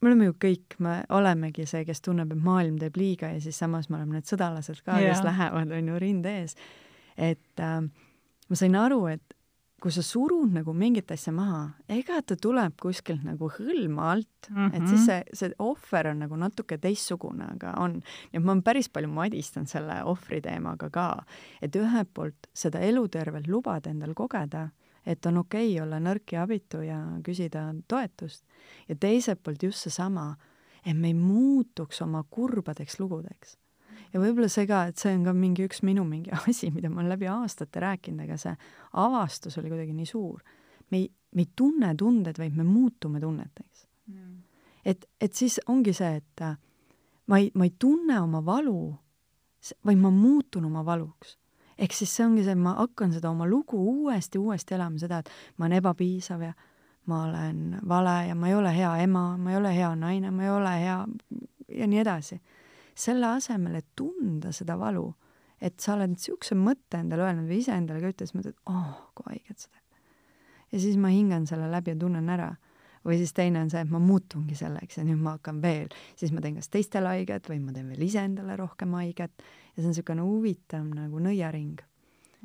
[0.00, 3.58] me oleme ju kõik, me olemegi see, kes tunneb, et maailm teeb liiga ja siis
[3.58, 6.54] samas me oleme need sõdalased ka, kes lähevad, on ju, rinde ees.
[7.16, 7.80] et äh,
[8.48, 9.38] ma sain aru, et
[9.78, 11.60] kui sa surud nagu mingit asja maha,
[11.92, 14.74] ega ta tuleb kuskilt nagu hõlma alt mm, -hmm.
[14.74, 15.06] et siis mhm.
[15.06, 18.00] see, see ohver on nagu natuke teistsugune, aga on.
[18.32, 21.24] ja ma päris palju madistanud selle ohvri teemaga ka,
[21.62, 24.68] et ühelt poolt seda elutervelt lubada endal kogeda
[25.08, 28.44] et on okei okay olla nõrk ja abitu ja küsida toetust.
[28.88, 30.34] ja teiselt poolt just seesama,
[30.84, 33.56] et me ei muutuks oma kurbadeks lugudeks.
[34.12, 37.00] ja võib-olla see ka, et see on ka mingi üks minu mingi asi, mida ma
[37.00, 38.54] olen läbi aastate rääkinud, aga see
[38.92, 40.44] avastus oli kuidagi nii suur.
[40.90, 44.38] me ei, me ei tunne tunded, vaid me muutume tunneteks mm..
[44.84, 46.56] et, et siis ongi see, et äh,
[47.26, 48.80] ma ei, ma ei tunne oma valu,
[49.84, 51.38] vaid ma muutun oma valuks
[51.78, 55.20] ehk siis see ongi see, et ma hakkan seda oma lugu uuesti, uuesti elama, seda,
[55.22, 56.52] et ma olen ebapiisav ja
[57.08, 60.44] ma olen vale ja ma ei ole hea ema, ma ei ole hea naine, ma
[60.44, 60.98] ei ole hea
[61.80, 62.40] ja nii edasi.
[62.98, 65.04] selle asemel, et tunda seda valu,
[65.62, 69.28] et sa oled niisuguse mõtte endale öelnud või iseendale ka ütles, mõtled, et oh, kui
[69.30, 70.00] haiget see teeb.
[70.72, 72.50] ja siis ma hingan selle läbi ja tunnen ära
[73.08, 76.32] või siis teine on see, et ma muutungi selleks ja nüüd ma hakkan veel, siis
[76.34, 79.94] ma teen kas teistele haiget või ma teen veel iseendale rohkem haiget ja see on
[79.94, 81.78] niisugune huvitav nagu nõiaring.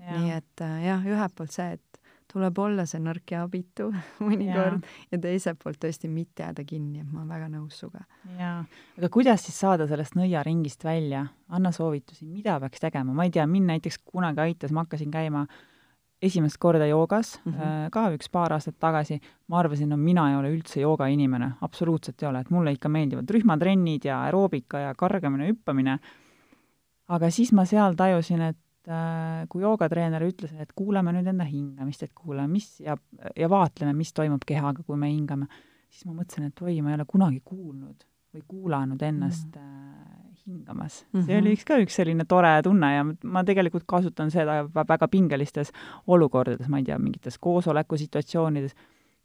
[0.04, 2.00] nii et äh, jah, ühelt poolt see, et
[2.32, 3.92] tuleb olla see nõrk ja abitu
[4.28, 4.94] mõnikord ja.
[5.12, 8.06] ja teiselt poolt tõesti mitte jääda kinni, et ma olen väga nõus sinuga.
[8.40, 8.64] jaa,
[8.98, 11.28] aga kuidas siis saada sellest nõiaringist välja?
[11.54, 15.44] anna soovitusi, mida peaks tegema, ma ei tea, mind näiteks kunagi aitas, ma hakkasin käima
[15.46, 15.62] äh,
[16.24, 17.90] esimest korda joogas mm, -hmm.
[17.92, 22.30] ka üks paar aastat tagasi, ma arvasin, no mina ei ole üldse joogainimene, absoluutselt ei
[22.30, 25.98] ole, et mulle ikka meeldivad rühmatrennid ja aeroobika ja kargamine, hüppamine,
[27.08, 32.04] aga siis ma seal tajusin, et äh, kui joogatreener ütles, et kuulame nüüd enda hingamist,
[32.04, 32.98] et kuulame, mis ja,
[33.36, 35.48] ja vaatleme, mis toimub kehaga, kui me hingame,
[35.90, 40.33] siis ma mõtlesin, et oi, ma ei ole kunagi kuulnud või kuulanud ennast mm -hmm
[40.48, 41.20] hingamas mm.
[41.20, 41.26] -hmm.
[41.26, 45.72] see oli üks ka üks selline tore tunne ja ma tegelikult kasutan seda väga pingelistes
[46.08, 48.76] olukordades, ma ei tea, mingites koosolekusituatsioonides,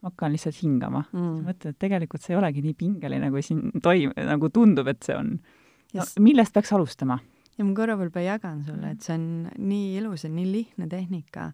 [0.03, 1.41] ma hakkan lihtsalt hingama mm..
[1.49, 5.17] mõtlen, et tegelikult see ei olegi nii pingeline, kui siin toim-, nagu tundub, et see
[5.17, 5.35] on.
[5.95, 7.19] no millest peaks alustama?
[7.59, 11.51] ja ma korra veel jagan sulle, et see on nii ilus ja nii lihtne tehnika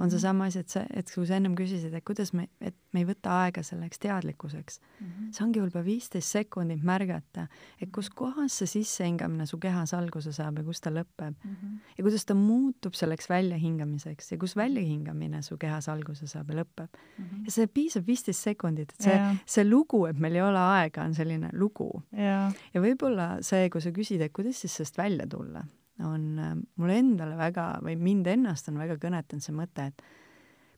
[0.00, 3.02] on seesama asi, et see, et kui sa ennem küsisid, et kuidas me, et me
[3.02, 5.32] ei võta aega selleks teadlikkuseks mm, -hmm.
[5.36, 7.46] see ongi võib-olla viisteist sekundit märgata,
[7.80, 11.54] et kus kohas see sissehingamine su kehas alguse saab ja kus ta lõpeb mm.
[11.54, 11.78] -hmm.
[11.98, 16.88] ja kuidas ta muutub selleks väljahingamiseks ja kus väljahingamine su kehas alguse saab ja lõpeb
[16.88, 17.24] mm.
[17.24, 17.44] -hmm.
[17.44, 21.04] ja see piisab viisteist sekundit, et see yeah., see lugu, et meil ei ole aega,
[21.04, 22.52] on selline lugu yeah..
[22.74, 25.64] ja võib-olla see, kui sa küsid, et kuidas siis sellest välja tulla
[26.02, 30.02] on äh, mulle endale väga või mind ennast on väga kõnetanud see mõte, et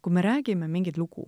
[0.05, 1.25] kui me räägime mingit lugu,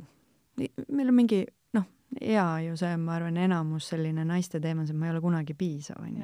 [0.58, 1.42] meil on mingi
[1.76, 1.86] noh,
[2.20, 5.22] hea ju see, ma arvan, enamus selline naiste teema on see, et ma ei ole
[5.24, 6.22] kunagi piisav, onju.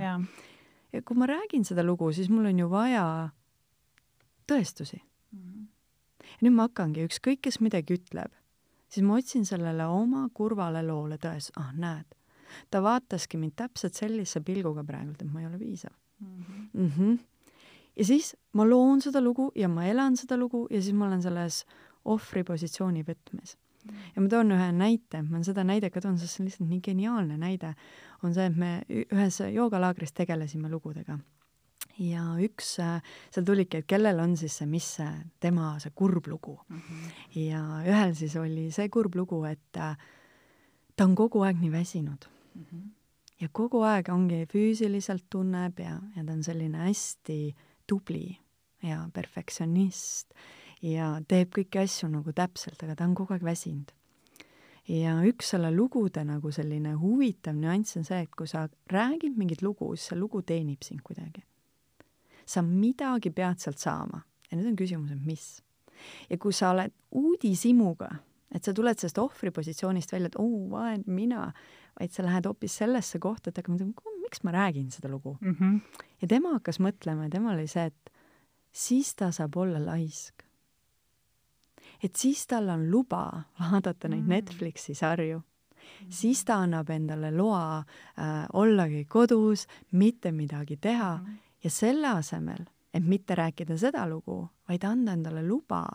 [0.93, 3.05] ja kui ma räägin seda lugu, siis mul on ju vaja
[4.51, 5.41] tõestusi mm.
[5.41, 5.67] -hmm.
[6.21, 8.33] ja nüüd ma hakkangi, ükskõik kes midagi ütleb,
[8.89, 12.07] siis ma otsin sellele oma kurvale loole tões, ah näed,
[12.71, 16.43] ta vaataski mind täpselt sellise pilguga praegult, et ma ei ole piisav mm.
[16.43, 16.69] -hmm.
[16.73, 17.34] Mm -hmm
[17.97, 21.23] ja siis ma loon seda lugu ja ma elan seda lugu ja siis ma olen
[21.23, 21.65] selles
[22.05, 23.57] ohvri positsiooni võtmes.
[24.15, 26.81] ja ma toon ühe näite, ma seda näidet ka toon, sest see on lihtsalt nii
[26.81, 27.75] geniaalne näide,
[28.23, 31.19] on see, et me ühes joogalaagris tegelesime lugudega
[32.01, 32.99] ja üks, äh,
[33.35, 35.11] seal tuligi, et kellel on siis see, mis see
[35.43, 36.81] tema see kurb lugu mm.
[36.81, 37.41] -hmm.
[37.45, 39.97] ja ühel siis oli see kurb lugu, et äh,
[40.97, 42.65] ta on kogu aeg nii väsinud mm.
[42.65, 42.89] -hmm.
[43.41, 47.55] ja kogu aeg ongi füüsiliselt tunneb ja, ja ta on selline hästi
[47.87, 48.37] tubli
[48.85, 50.35] ja perfektsionist
[50.85, 53.93] ja teeb kõiki asju nagu täpselt, aga ta on kogu aeg väsinud.
[54.89, 59.63] ja üks selle lugude nagu selline huvitav nüanss on see, et kui sa räägid mingit
[59.63, 61.45] lugu, siis see lugu teenib sind kuidagi
[62.47, 64.21] sa midagi pead sealt saama
[64.51, 65.63] ja nüüd on küsimus, et mis.
[66.29, 68.11] ja kui sa oled uudishimuga,
[68.55, 71.49] et sa tuled sellest ohvripositsioonist välja, et oo vaen mina,
[71.99, 73.95] vaid sa lähed hoopis sellesse kohta, et mõtlema,
[74.35, 75.57] miks ma räägin seda lugu mm.
[75.61, 75.81] -hmm.
[76.23, 78.11] ja tema hakkas mõtlema ja temal oli see, et
[78.73, 80.43] siis ta saab olla laisk.
[82.03, 84.29] et siis tal on luba vaadata neid mm -hmm.
[84.29, 85.39] Netflixi sarju
[85.85, 86.13] Mm -hmm.
[86.13, 92.09] siis ta annab endale loa äh, ollagi kodus, mitte midagi teha mm -hmm ja selle
[92.09, 95.87] asemel, et mitte rääkida seda lugu, vaid anda endale luba,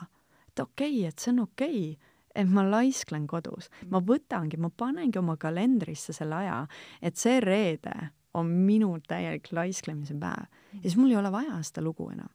[0.48, 4.70] et okei okay,, et see on okei okay, et ma laisklen kodus, ma võtangi, ma
[4.70, 6.60] panengi oma kalendrisse selle aja,
[7.02, 7.96] et see reede
[8.34, 12.30] on minu täielik laisklemise päev ja siis mul ei ole vaja seda lugu enam.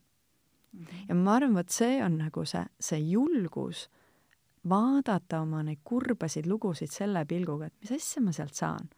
[1.07, 3.87] ja ma arvan, vot see on nagu see, see julgus
[4.69, 8.89] vaadata oma neid kurbasid lugusid selle pilguga, et mis asja ma sealt saan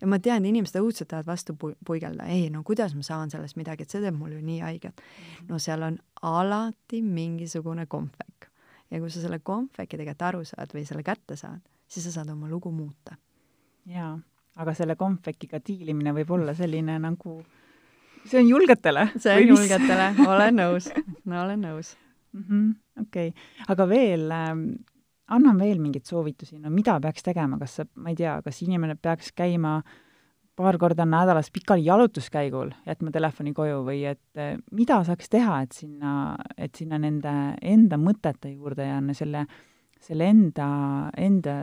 [0.00, 3.58] ja ma tean, inimesed õudselt tahavad vastu pu-, puigelda, ei no kuidas ma saan sellest
[3.60, 5.00] midagi, et see teeb mulle ju nii haiget.
[5.00, 5.48] Mhm.
[5.50, 8.50] no seal on alati mingisugune kompvek.
[8.90, 12.30] ja kui sa selle kompveki tegelikult aru saad või selle kätte saad, siis sa saad
[12.30, 13.16] oma lugu muuta.
[13.86, 14.18] jaa,
[14.60, 17.38] aga selle kompvekiga diilimine võib olla selline nagu,
[18.24, 19.08] see on julgetele.
[19.16, 20.90] see on julgetele, olen nõus,
[21.24, 21.94] no olen nõus.
[22.34, 22.74] -hmm,.
[23.00, 23.32] okei.
[23.68, 24.66] Aga veel ähm,
[25.26, 29.32] anna veel mingeid soovitusi, no mida peaks tegema, kas ma ei tea, kas inimene peaks
[29.36, 29.78] käima
[30.54, 35.74] paar korda nädalas pikal jalutuskäigul, jätma telefoni koju või et eh, mida saaks teha, et
[35.74, 39.46] sinna, et sinna nende enda mõtete juurde ja selle,
[40.00, 40.68] selle enda,
[41.18, 41.56] enda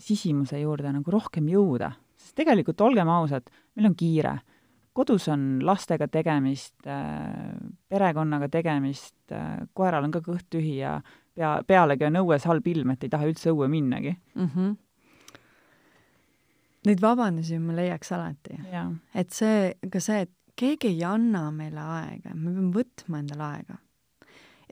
[0.00, 1.92] sisimuse juurde nagu rohkem jõuda?
[2.28, 4.38] Sest tegelikult olgem ausad, meil on kiire.
[4.98, 7.54] kodus on lastega tegemist, eh,
[7.88, 10.96] perekonnaga tegemist, eh, koeral on ka kõht tühi ja
[11.38, 14.50] pea, pealegi on õues halb ilm, et ei taha üldse õue minnagi mm.
[14.54, 14.76] -hmm.
[16.88, 18.58] Neid vabandusi ma leiaks alati.
[19.14, 23.78] et see, ka see, et keegi ei anna meile aega, me peame võtma endale aega.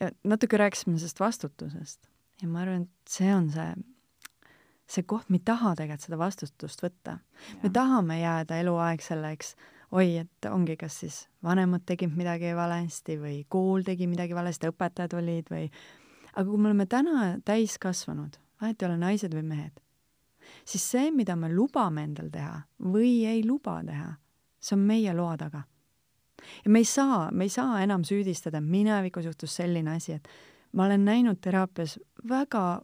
[0.00, 2.08] ja natuke rääkisime sellest vastutusest
[2.42, 3.74] ja ma arvan, et see on see,
[4.86, 7.18] see koht, me ei taha tegelikult seda vastutust võtta.
[7.62, 9.54] me tahame jääda eluaeg selleks,
[9.90, 15.16] oi, et ongi, kas siis vanemad tegid midagi valesti või kool tegi midagi valesti, õpetajad
[15.18, 15.66] olid või
[16.36, 19.80] aga kui me oleme täna täiskasvanud, vahet ei ole naised või mehed,
[20.64, 24.12] siis see, mida me lubame endal teha või ei luba teha,
[24.60, 25.62] see on meie loa taga.
[26.64, 30.28] ja me ei saa, me ei saa enam süüdistada, minevikus juhtus selline asi, et
[30.72, 32.82] ma olen näinud teraapias väga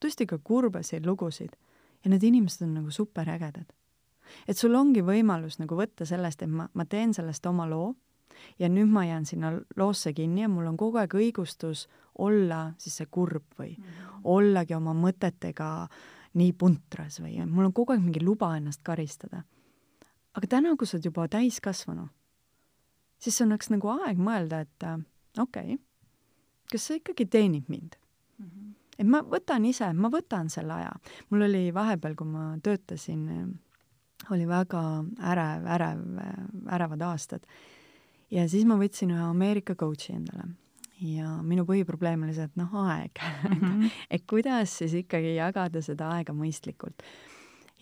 [0.00, 1.56] tõesti ka kurbasid lugusid
[2.04, 3.66] ja need inimesed on nagu superägedad.
[4.48, 7.94] et sul ongi võimalus nagu võtta sellest, et ma, ma teen sellest oma loo
[8.58, 11.86] ja nüüd ma jään sinna loosse kinni ja mul on kogu aeg õigustus
[12.18, 14.20] olla siis see kurb või mm -hmm.
[14.24, 15.88] ollagi oma mõtetega
[16.34, 19.42] nii puntras või mul on kogu aeg mingi luba ennast karistada.
[20.34, 22.08] aga täna, kui sa oled juba täiskasvanu,
[23.18, 25.00] siis on üks nagu aeg mõelda, et äh,
[25.38, 25.78] okei okay,,
[26.72, 27.96] kas see ikkagi teenib mind.
[29.02, 30.94] Et ma võtan ise, ma võtan selle aja.
[31.30, 33.28] mul oli vahepeal, kui ma töötasin,
[34.30, 34.82] oli väga
[35.34, 36.02] ärev, ärev,
[36.70, 37.46] ärevad aastad
[38.32, 40.48] ja siis ma võtsin ühe Ameerika coach'i endale
[41.02, 43.54] ja minu põhiprobleem oli see, et noh, aeg mm.
[43.58, 43.90] -hmm.
[44.14, 47.02] et kuidas siis ikkagi jagada seda aega mõistlikult.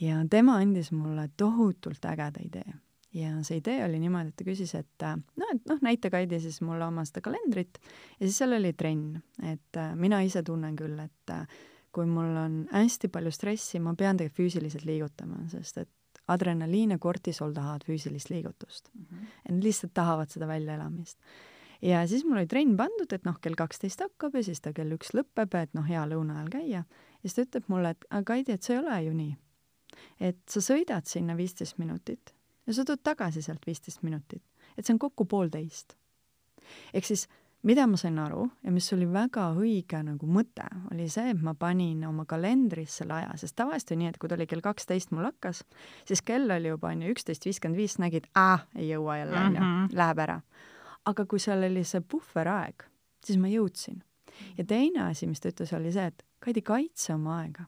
[0.01, 2.73] ja tema andis mulle tohutult ägeda idee
[3.15, 5.07] ja see idee oli niimoodi, et ta küsis, et
[5.41, 9.19] noh, et noh, näita Kaidi siis mulle oma seda kalendrit ja siis seal oli trenn,
[9.43, 11.61] et äh, mina ise tunnen küll, et äh,
[11.95, 16.99] kui mul on hästi palju stressi, ma pean tegelikult füüsiliselt liigutama, sest et adrenaliin ja
[17.03, 19.05] kortisol tahavad füüsilist liigutust mm.
[19.05, 19.31] -hmm.
[19.49, 21.19] ja nad lihtsalt tahavad seda väljaelamist.
[21.83, 24.93] ja siis mul oli trenn pandud, et noh, kell kaksteist hakkab ja siis ta kell
[24.95, 26.85] üks lõpeb, et noh, hea lõuna ajal käia.
[27.23, 29.37] ja siis ta ütleb mulle, et aga Kaidi, et see ei ole ju nii.
[30.21, 32.35] et sa sõidad sinna viisteist minutit
[32.67, 34.43] ja sa tuled tagasi sealt viisteist minutit.
[34.79, 35.97] et see on kokku poolteist.
[36.95, 37.29] ehk siis
[37.63, 41.55] mida ma sain aru ja mis oli väga õige nagu mõte, oli see, et ma
[41.55, 45.13] panin oma kalendrisse selle aja, sest tavaliselt oli nii, et kui ta oli kell kaksteist
[45.13, 45.65] mul hakkas,
[46.09, 49.67] siis kell oli juba onju üksteist viiskümmend viis, nägid, aa, ei jõua jälle onju mm
[49.67, 50.41] -hmm., läheb ära.
[51.05, 52.85] aga kui seal oli see puhveraeg,
[53.25, 54.03] siis ma jõudsin.
[54.59, 57.67] ja teine asi, mis ta ütles, oli see, et Kaidi, kaitse oma aega.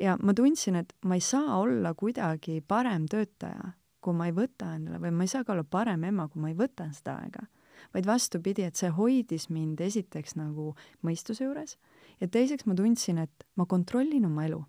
[0.00, 4.74] Ja ma tundsin, et ma ei saa olla kuidagi parem töötaja, kui ma ei võta
[4.76, 7.46] endale või ma ei saa ka olla parem ema, kui ma ei võta seda aega.
[7.94, 11.76] vaid vastupidi, et see hoidis mind esiteks nagu mõistuse juures
[12.20, 14.62] ja teiseks ma tundsin, et ma kontrollin oma elu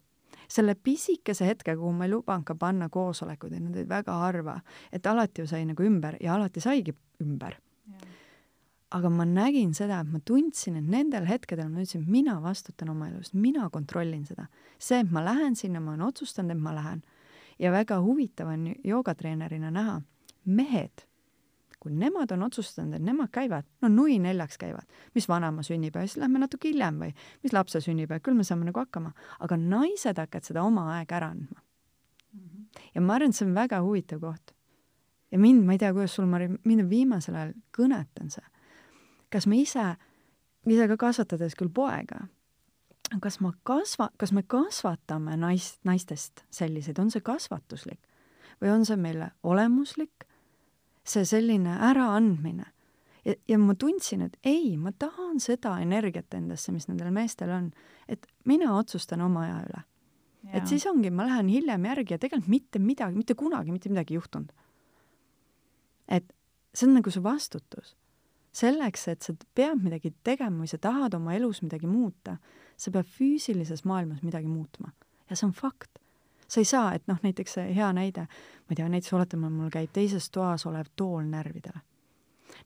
[0.47, 4.59] selle pisikese hetke, kuhu ma ei lubanud ka panna koosolekuid, et need olid väga harva,
[4.91, 7.57] et alati ju sai nagu ümber ja alati saigi ümber
[8.95, 13.09] aga ma nägin seda, et ma tundsin, et nendel hetkedel ma et mina vastutan oma
[13.09, 14.47] elust, mina kontrollin seda.
[14.79, 17.03] see, et ma lähen sinna, ma olen otsustanud, et ma lähen.
[17.59, 20.01] ja väga huvitav on joogatreenerina näha,
[20.45, 21.03] mehed,
[21.79, 26.21] kui nemad on otsustanud, et nemad käivad, no nui neljaks käivad, mis vanaema sünnipäev, siis
[26.21, 29.11] lähme natuke hiljem või mis lapse sünnipäev, küll me saame nagu hakkama.
[29.39, 31.61] aga naised hakkavad seda oma aega ära andma.
[32.33, 32.67] -hmm.
[32.95, 34.53] ja ma arvan, et see on väga huvitav koht.
[35.31, 38.45] ja mind, ma ei tea, kuidas sul, Mari, mind on viimasel ajal kõnetanud see
[39.33, 39.95] kas me ise,
[40.67, 42.27] ise ka kasvatades küll poega,
[43.23, 48.01] kas ma kasva-, kas me kasvatame naist, naistest selliseid, on see kasvatuslik
[48.61, 50.25] või on see meile olemuslik,
[51.07, 52.71] see selline äraandmine
[53.27, 57.69] ja, ja ma tundsin, et ei, ma tahan seda energiat endasse, mis nendel meestel on,
[58.09, 59.83] et mina otsustan oma aja üle.
[60.55, 64.13] et siis ongi, ma lähen hiljem järgi ja tegelikult mitte midagi, mitte kunagi mitte midagi
[64.13, 64.51] ei juhtunud.
[66.07, 66.33] et
[66.73, 67.95] see on nagu see vastutus
[68.57, 72.37] selleks, et sa pead midagi tegema või sa tahad oma elus midagi muuta,
[72.77, 74.91] sa pead füüsilises maailmas midagi muutma.
[75.29, 75.99] ja see on fakt.
[76.47, 79.69] sa ei saa, et noh, näiteks see hea näide, ma ei tea, näiteks oletame, mul
[79.69, 81.79] käib teises toas olev tool närvidele.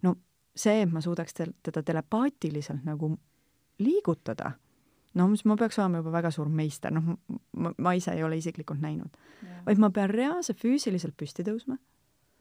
[0.01, 0.15] no
[0.55, 3.15] see, et ma suudaks teda telepaatiliselt nagu
[3.79, 4.51] liigutada,
[5.13, 7.17] no mis ma peaks olema juba väga suur meister, noh,
[7.57, 9.17] ma, ma ise ei ole isiklikult näinud.
[9.65, 11.77] vaid ma pean reaalselt füüsiliselt püsti tõusma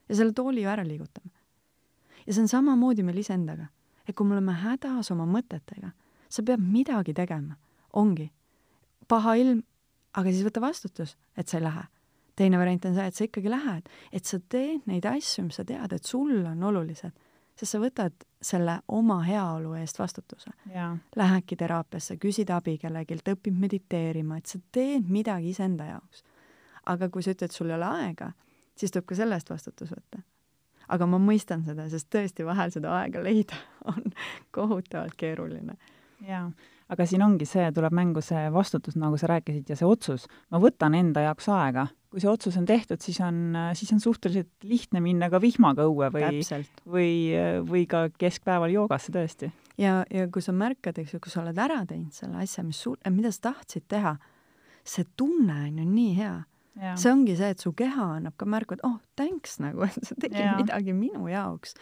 [0.08, 1.39] ja selle tooli ju ära liigutama
[2.30, 3.66] ja see on samamoodi meil iseendaga.
[4.08, 5.90] et kui me oleme hädas oma mõtetega,
[6.28, 7.56] sa pead midagi tegema,
[7.92, 8.30] ongi.
[9.08, 9.62] paha ilm,
[10.14, 11.82] aga siis võta vastutus, et sa ei lähe.
[12.36, 15.64] teine variant on see, et sa ikkagi lähed, et sa teed neid asju, mis sa
[15.64, 17.18] tead, et sulle on olulised,
[17.58, 20.50] sest sa võtad selle oma heaolu eest vastutuse.
[21.16, 26.24] Lähedki teraapiasse, küsid abi kellelgi, õpid mediteerima, et sa teed midagi iseenda jaoks.
[26.86, 28.32] aga kui sa ütled, sul ei ole aega,
[28.74, 30.22] siis tuleb ka selle eest vastutus võtta
[30.90, 33.59] aga ma mõistan seda, sest tõesti vahel seda aega leida
[33.90, 34.12] on
[34.55, 35.76] kohutavalt keeruline.
[36.26, 36.48] jaa,
[36.92, 40.26] aga siin ongi see, tuleb mängu see vastutus, nagu sa rääkisid, ja see otsus.
[40.50, 41.87] ma võtan enda jaoks aega.
[42.11, 46.11] kui see otsus on tehtud, siis on, siis on suhteliselt lihtne minna ka vihmaga õue
[46.14, 46.42] või,
[46.85, 47.11] või,
[47.70, 49.53] või ka keskpäeval joogasse tõesti.
[49.79, 52.83] ja, ja kui sa märkad, eks ju, kui sa oled ära teinud selle asja, mis
[52.83, 54.16] sul, mida sa tahtsid teha,
[54.85, 56.38] see tunne on ju nii hea
[56.96, 60.16] see ongi see, et su keha annab ka märku, et oh, thanks nagu, et sa
[60.20, 60.54] tegid ja.
[60.59, 61.74] midagi minu jaoks.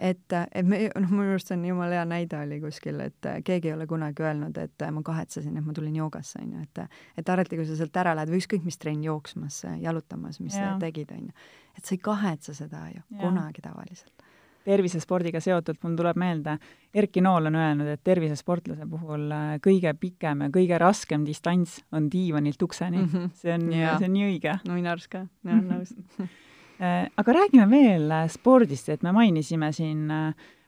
[0.00, 3.76] et, et me, noh, minu arust on jumala hea näide oli kuskil, et keegi ei
[3.76, 6.84] ole kunagi öelnud, et ma kahetsesin, et ma tulin joogasse, onju, et
[7.20, 10.74] et alati, kui sa sealt ära lähed või ükskõik mis trenn jooksmas, jalutamas, mis ja.
[10.74, 13.20] sa tegid, onju, et sa ei kahetse seda ju ja.
[13.22, 14.33] kunagi tavaliselt
[14.64, 16.56] tervisespordiga seotult mul tuleb meelde,
[16.94, 22.08] Erki Nool on öelnud, et tervisesportlase puhul äh, kõige pikem ja kõige raskem distants on
[22.12, 23.10] diivanilt ukseni mm.
[23.12, 23.34] -hmm.
[23.40, 24.56] see on, see on nii õige.
[24.68, 29.72] no minu arust ka, jah, nõus äh, aga räägime veel äh, spordist, et me mainisime
[29.72, 30.08] siin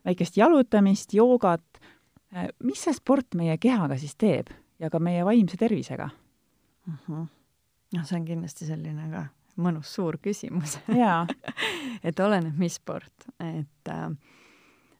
[0.06, 1.64] väikest jalutamist, joogat.
[2.62, 6.10] mis see sport meie kehaga siis teeb ja ka meie vaimse tervisega?
[6.86, 7.26] -huh.
[7.94, 9.26] noh, see on kindlasti selline ka
[9.60, 10.78] mõnus suur küsimus.
[12.06, 14.08] Et oleneb, mis sport, et äh,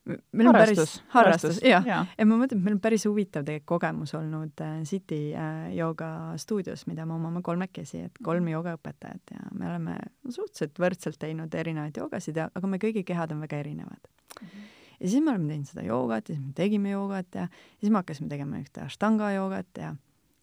[0.07, 1.85] meil on harrastus, päris, harrastus, jah.
[1.87, 1.99] Ja.
[2.19, 6.09] ja ma mõtlen, et meil on päris huvitav tegelikult kogemus olnud äh, City äh, jooga
[6.41, 11.99] stuudios, mida me omame kolmekesi, et kolm joogaõpetajat ja me oleme suhteliselt võrdselt teinud erinevaid
[12.01, 14.11] joogasid ja, aga me kõigi kehad on väga erinevad.
[14.41, 14.49] Mm.
[14.49, 14.75] -hmm.
[15.01, 17.49] ja siis me oleme teinud seda joogat ja siis me tegime joogat ja
[17.81, 19.95] siis me hakkasime tegema ühte ashtanga joogat ja,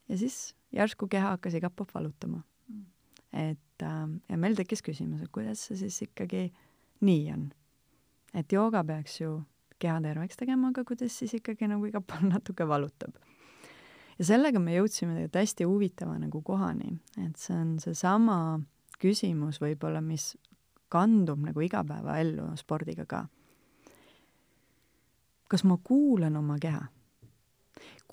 [0.10, 2.43] ja siis järsku keha hakkas igalt poolt valutama
[3.34, 6.48] et äh, ja meil tekkis küsimus, et kuidas see siis ikkagi
[7.04, 7.50] nii on.
[8.34, 9.41] et jooga peaks ju
[9.84, 13.17] keha terveks tegema, aga kuidas siis ikkagi nagu igal pool natuke valutab.
[14.17, 18.38] ja sellega me jõudsime tegelikult hästi huvitava nagu kohani, et see on seesama
[19.02, 20.34] küsimus võib-olla, mis
[20.93, 23.26] kandub nagu igapäevaellu spordiga ka.
[25.50, 26.86] kas ma kuulan oma keha?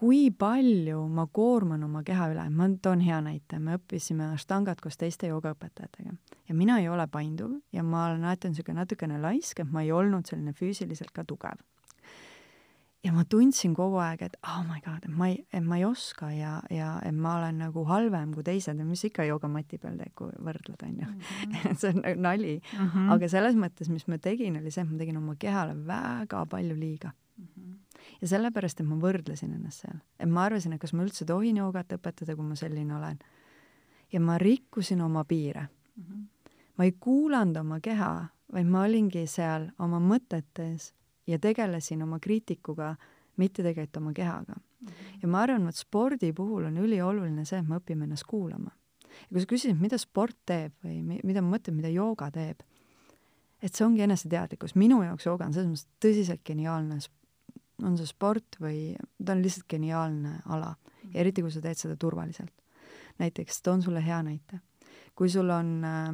[0.01, 4.97] Kui palju ma koorman oma keha üle, ma toon hea näite, me õppisime Ashtangat koos
[5.01, 6.15] teiste joogaõpetajatega
[6.49, 9.93] ja mina ei ole painduv ja ma olen alati niisugune natukene laisk, et ma ei
[9.93, 11.61] olnud selline füüsiliselt ka tugev.
[13.05, 15.85] ja ma tundsin kogu aeg, et oh my god, et ma ei, et ma ei
[15.85, 20.01] oska ja, ja et ma olen nagu halvem kui teised ja mis ikka joogamati peal
[20.01, 21.11] teed, kui võrdled, on ju.
[21.11, 21.77] Mhm.
[21.81, 22.89] see on nagu nali mm.
[22.89, 23.13] -hmm.
[23.17, 26.81] aga selles mõttes, mis ma tegin, oli see, et ma tegin oma kehale väga palju
[26.81, 27.45] liiga mm.
[27.45, 27.90] -hmm
[28.21, 30.01] ja sellepärast, et ma võrdlesin ennast seal.
[30.19, 33.19] et ma arvasin, et kas ma üldse tohin joogat õpetada, kui ma selline olen.
[34.13, 36.05] ja ma rikkusin oma piire mm.
[36.05, 36.57] -hmm.
[36.77, 40.93] ma ei kuulanud oma keha, vaid ma olingi seal oma mõtetes
[41.27, 42.97] ja tegelesin oma kriitikuga,
[43.37, 44.87] mitte tegelikult oma kehaga mm.
[44.87, 45.19] -hmm.
[45.23, 48.71] ja ma arvan, et spordi puhul on ülioluline see, et me õpime ennast kuulama.
[49.09, 52.61] ja kui sa küsisid, mida sport teeb või mida ma mõtlen, mida jooga teeb,
[53.63, 54.75] et see ongi eneseteadlikkus.
[54.75, 57.01] minu jaoks jooga on selles mõttes tõsiselt geniaalne,
[57.83, 60.75] on see sport või ta on lihtsalt geniaalne ala,
[61.15, 62.53] eriti kui sa teed seda turvaliselt.
[63.19, 64.61] näiteks toon sulle hea näite.
[65.15, 66.09] kui sul on äh,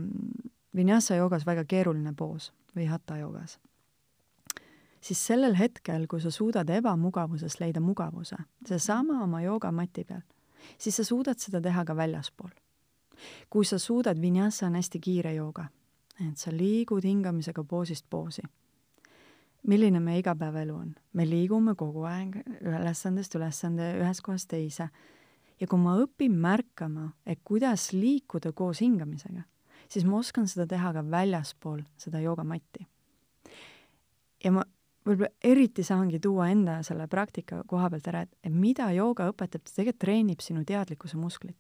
[0.75, 3.59] vinyasa joogas väga keeruline poos või hatha joogas,
[5.01, 8.37] siis sellel hetkel, kui sa suudad ebamugavusest leida mugavuse,
[8.67, 10.23] seesama oma joogamati peal,
[10.79, 12.51] siis sa suudad seda teha ka väljaspool.
[13.51, 15.69] kui sa suudad, vinyasa on hästi kiire jooga
[16.25, 18.43] et sa liigud hingamisega poosist poosi.
[19.67, 20.95] Milline meie igapäevaelu on?
[21.13, 24.89] me liigume kogu aeg ülesandest ülesande, ühest kohast teise.
[25.61, 29.43] ja kui ma õpin märkama, et kuidas liikuda koos hingamisega,
[29.89, 32.87] siis ma oskan seda teha ka väljaspool seda joogamatti.
[34.45, 34.65] ja ma
[35.07, 39.71] võib-olla eriti saangi tuua enda selle praktika koha pealt ära, et, mida jooga õpetab, ta
[39.73, 41.57] tegelikult treenib sinu teadlikkuse musklit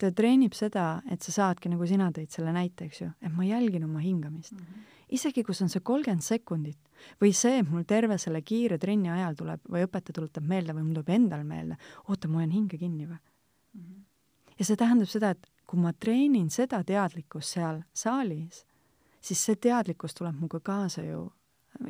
[0.00, 3.46] ta treenib seda, et sa saadki, nagu sina tõid selle näite, eks ju, et ma
[3.46, 4.64] jälgin oma hingamist mm.
[4.64, 4.86] -hmm.
[5.18, 6.78] isegi kui see on see kolmkümmend sekundit
[7.22, 10.86] või see, et mul terve selle kiire trenni ajal tuleb või õpetaja tuletab meelde või
[10.86, 11.76] mul tuleb endal meelde,
[12.08, 13.80] oota, ma hoian hinge kinni või mm.
[13.80, 14.04] -hmm.
[14.58, 18.64] ja see tähendab seda, et kui ma treenin seda teadlikkust seal saalis,
[19.20, 21.30] siis see teadlikkus tuleb minuga kaasa ju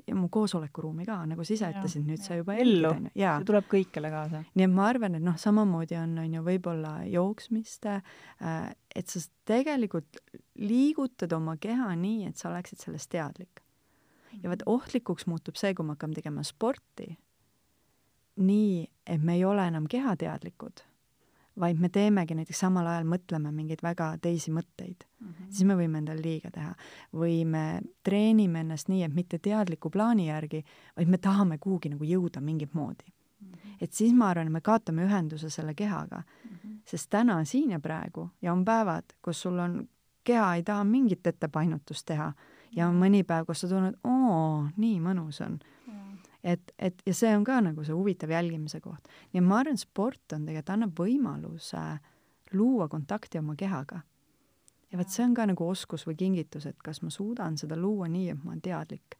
[0.06, 4.10] ja mu koosolekuruumi ka, nagu sa ise ütlesid, nüüd sa juba ellu, see tuleb kõikjale
[4.12, 4.42] kaasa.
[4.54, 8.02] nii et ma arvan, et noh, samamoodi on, on ju võib-olla jooksmist äh,,
[8.96, 10.20] et sa tegelikult
[10.60, 13.64] liigutad oma keha nii, et sa oleksid sellest teadlik.
[14.42, 17.10] ja vot ohtlikuks muutub see, kui me hakkame tegema sporti
[18.40, 20.84] nii, et me ei ole enam kehateadlikud
[21.60, 25.46] vaid me teemegi näiteks samal ajal mõtleme mingeid väga teisi mõtteid mm, -hmm.
[25.50, 26.74] siis me võime endale liiga teha.
[27.14, 30.64] või me treenime ennast nii, et mitte teadliku plaani järgi,
[30.96, 33.48] vaid me tahame kuhugi nagu jõuda mingit moodi mm.
[33.48, 33.76] -hmm.
[33.80, 36.78] et siis ma arvan, me kaotame ühenduse selle kehaga mm, -hmm.
[36.84, 39.88] sest täna, siin ja praegu ja on päevad, kus sul on,
[40.24, 42.32] keha ei taha mingit ettepainutust teha
[42.76, 45.79] ja on mõni päev, kus sa tunned, oo, nii mõnus on mm.
[46.44, 49.08] Et, et ja see on ka nagu see huvitav jälgimise koht.
[49.32, 51.84] nii et ma arvan, sport on tegelikult, annab võimaluse
[52.56, 54.00] luua kontakti oma kehaga.
[54.90, 58.08] ja vot see on ka nagu oskus või kingitus, et kas ma suudan seda luua
[58.08, 59.18] nii, et ma olen teadlik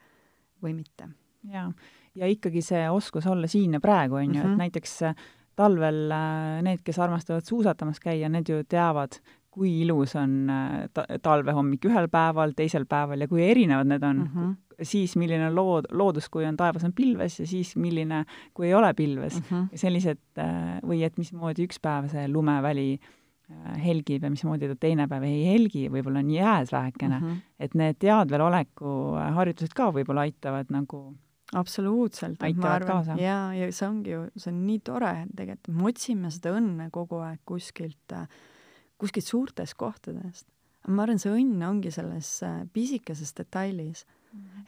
[0.62, 1.10] või mitte.
[1.50, 1.68] jaa,
[2.14, 4.58] ja ikkagi see oskus olla siin ja praegu, on ju, et mhm.
[4.64, 5.28] näiteks äh,
[5.60, 9.20] talvel äh, need, kes armastavad suusatamas käia, need ju teavad,
[9.50, 14.24] kui ilus on äh, ta-, talvehommik ühel päeval, teisel päeval ja kui erinevad need on
[14.24, 14.34] mm.
[14.34, 18.24] -hmm siis milline lood, loodus, kui on taevas on pilves ja siis milline,
[18.54, 19.46] kui ei ole pilves mm.
[19.50, 19.78] -hmm.
[19.78, 25.08] sellised äh, või et mismoodi üks päev see lumeväli äh, helgib ja mismoodi ta teine
[25.08, 27.42] päev ei helgi, võib-olla on jääs vähekene mm, -hmm.
[27.58, 31.14] et need teadveloleku äh, harjutused ka võib-olla aitavad nagu
[31.54, 33.16] absoluutselt, aitavad kaasa.
[33.18, 37.20] jaa, ja see ongi ju, see on nii tore tegelikult, me otsime seda õnne kogu
[37.26, 38.16] aeg kuskilt,
[39.00, 40.46] kuskilt suurtest kohtadest.
[40.88, 42.38] ma arvan, see õnn ongi selles
[42.72, 44.06] pisikeses detailis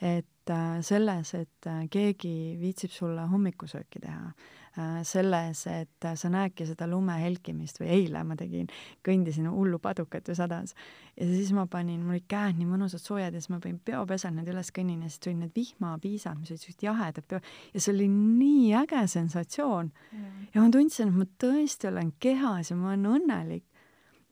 [0.00, 4.32] et äh, selles, et äh, keegi viitsib sulle hommikusööki teha,
[4.80, 8.66] äh, selles, et sa näedki seda lume helkimist või eile ma tegin,
[9.06, 10.74] kõndisin hullu padukat ju sadas
[11.14, 14.34] ja siis ma panin, mul olid käed nii mõnusad soojad ja siis ma panin peopesel
[14.34, 17.94] need üles kõnnin ja siis tulid need vihmapiisad, mis olid sellised jahedad peo- ja see
[17.94, 20.46] oli nii äge sensatsioon mm..
[20.56, 23.68] ja ma tundsin, et ma tõesti olen kehas ja ma olen õnnelik.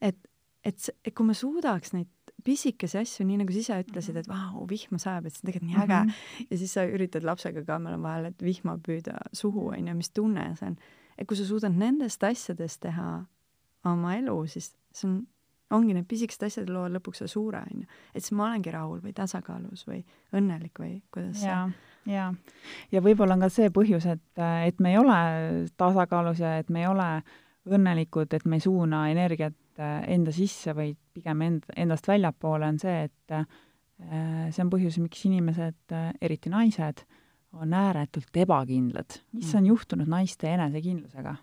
[0.01, 0.19] Et,
[0.65, 2.09] et, et kui ma suudaks neid
[2.45, 5.69] pisikesi asju, nii nagu sa ise ütlesid, et vau, vihma sajab, et see on tegelikult
[5.71, 6.09] nii äge mm.
[6.09, 6.47] -hmm.
[6.51, 10.11] ja siis sa üritad lapsega ka mõlema vahel, et vihma püüda suhu, on ju, mis
[10.11, 10.79] tunne see on.
[11.19, 13.11] et kui sa suudad nendest asjadest teha
[13.85, 15.21] oma elu, siis see on,
[15.71, 17.87] ongi need pisikesed asjad loovad lõpuks selle suure, on ju.
[18.15, 22.35] et siis ma olengi rahul või tasakaalus või õnnelik või kuidas ja, see jaa,
[22.93, 25.21] ja võib-olla on ka see põhjus, et, et me ei ole
[25.77, 27.23] tasakaalus ja et me ei ole
[27.71, 33.09] õnnelikud, et me ei suuna energiat enda sisse, vaid pigem end, endast väljapoole, on see,
[33.09, 33.45] et äh,
[34.53, 37.05] see on põhjus, miks inimesed, äh, eriti naised,
[37.53, 39.21] on ääretult ebakindlad.
[39.35, 39.71] mis on mm.
[39.73, 41.37] juhtunud naiste enesekindlusega?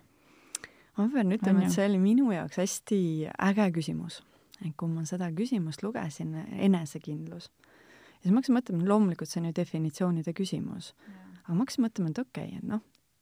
[0.98, 3.00] ma pean ütlema, et see oli minu jaoks hästi
[3.50, 4.22] äge küsimus.
[4.64, 7.52] et kui ma seda küsimust lugesin, enesekindlus,
[8.22, 10.94] siis ma hakkasin mõtlema, loomulikult see on ju definitsioonide küsimus,
[11.44, 12.82] aga ma hakkasin mõtlema, et okei okay,, et noh,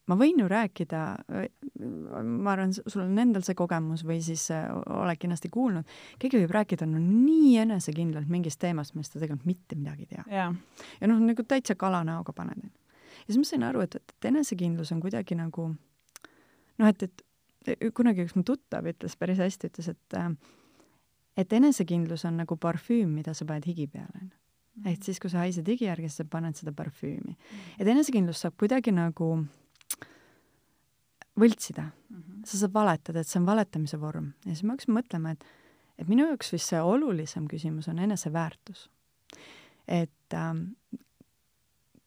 [0.09, 1.01] ma võin ju rääkida,
[2.21, 5.89] ma arvan, sul on endal see kogemus või siis äh, oled kindlasti kuulnud,
[6.21, 10.25] keegi võib rääkida no nii enesekindlalt mingist teemast, millest ta tegelikult mitte midagi ei tea.
[10.29, 10.49] ja,
[11.01, 12.67] ja noh, nagu täitsa kalanäoga paned.
[12.67, 18.27] ja siis ma sain aru, et, et enesekindlus on kuidagi nagu noh, et, et kunagi
[18.27, 20.31] üks mu tuttav ütles päris hästi, ütles, et äh,
[21.37, 24.35] et enesekindlus on nagu parfüüm, mida sa paned higi peale, onju.
[24.91, 27.35] ehk siis, kui sa haised higi järgi, siis sa paned seda parfüümi.
[27.79, 29.33] et enesekindlust saab kuidagi nagu
[31.39, 32.17] võltsida mm.
[32.21, 32.45] -hmm.
[32.45, 34.33] sa saad valetada, et see on valetamise vorm.
[34.45, 35.45] ja siis ma hakkasin mõtlema, et,
[35.97, 38.89] et minu jaoks vist see olulisem küsimus on eneseväärtus.
[39.87, 40.63] et ähm,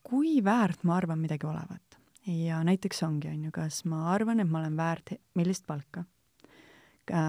[0.03, 4.49] kui väärt ma arvan midagi olevat ja näiteks ongi, on ju, kas ma arvan, et
[4.49, 6.05] ma olen väärt millist palka,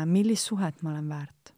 [0.06, 1.54] millist suhet ma olen väärt,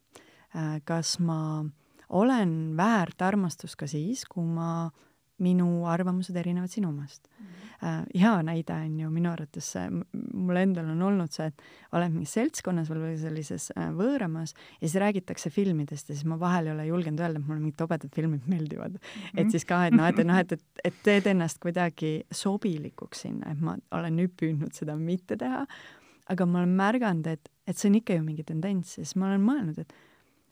[0.84, 1.64] kas ma
[2.08, 4.90] olen väärt armastust ka siis, kui ma
[5.42, 7.51] minu arvamused erinevad sinu omast mm.
[7.82, 8.20] -hmm.
[8.20, 9.88] hea näide on ju minu arvates see,
[10.34, 11.62] mul endal on olnud see, et
[11.92, 16.66] oled mingis seltskonnas või sellises äh, võõramas ja siis räägitakse filmidest ja siis ma vahel
[16.66, 19.00] ei ole julgenud öelda, et mulle mingid tobedad filmid meeldivad mm.
[19.00, 19.40] -hmm.
[19.40, 23.52] et siis ka, et noh, et noh, et, et, et teed ennast kuidagi sobilikuks sinna,
[23.52, 25.66] et ma olen nüüd püüdnud seda mitte teha,
[26.28, 29.26] aga ma olen märganud, et, et see on ikka ju mingi tendents ja siis ma
[29.32, 29.92] olen mõelnud, et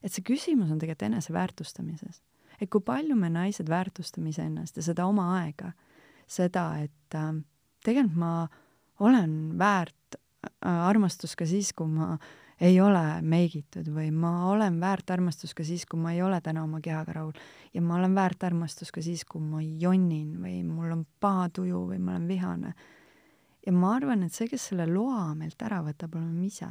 [0.03, 2.23] et see küsimus on tegelikult eneseväärtustamises
[2.61, 5.73] et kui palju me naised väärtustame iseennast ja seda oma aega,
[6.31, 7.33] seda, et äh,
[7.85, 8.35] tegelikult ma
[9.01, 12.15] olen väärt äh, armastust ka siis, kui ma
[12.61, 16.63] ei ole meigitud või ma olen väärt armastust ka siis, kui ma ei ole täna
[16.67, 17.39] oma kehaga rahul
[17.75, 21.87] ja ma olen väärt armastust ka siis, kui ma jonnin või mul on paha tuju
[21.93, 22.75] või ma olen vihane.
[23.67, 26.69] ja ma arvan, et see, kes selle loa meilt ära võtab, oleme ise.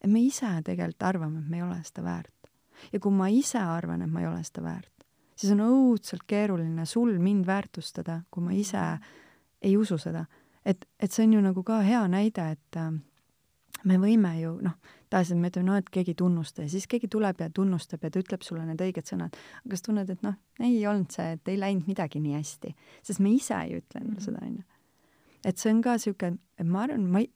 [0.00, 2.52] et me ise tegelikult arvame, et me ei ole seda väärt
[2.92, 4.99] ja kui ma ise arvan, et ma ei ole seda väärt,
[5.40, 8.82] siis on õudselt keeruline sul mind väärtustada, kui ma ise
[9.62, 10.26] ei usu seda.
[10.64, 12.90] et, et see on ju nagu ka hea näide, et äh,
[13.88, 14.76] me võime ju noh,
[15.10, 18.10] tavaliselt me ütleme, no et keegi ei tunnusta ja siis keegi tuleb ja tunnustab ja
[18.12, 19.38] ta ütleb sulle need õiged sõnad.
[19.64, 22.74] aga sa tunned, et noh, ei olnud see, et ei läinud midagi nii hästi,
[23.08, 24.24] sest me ise ei ütle endale mm -hmm.
[24.24, 24.62] seda, onju.
[25.44, 27.30] et see on ka niisugune, et ma arvan, ma ei,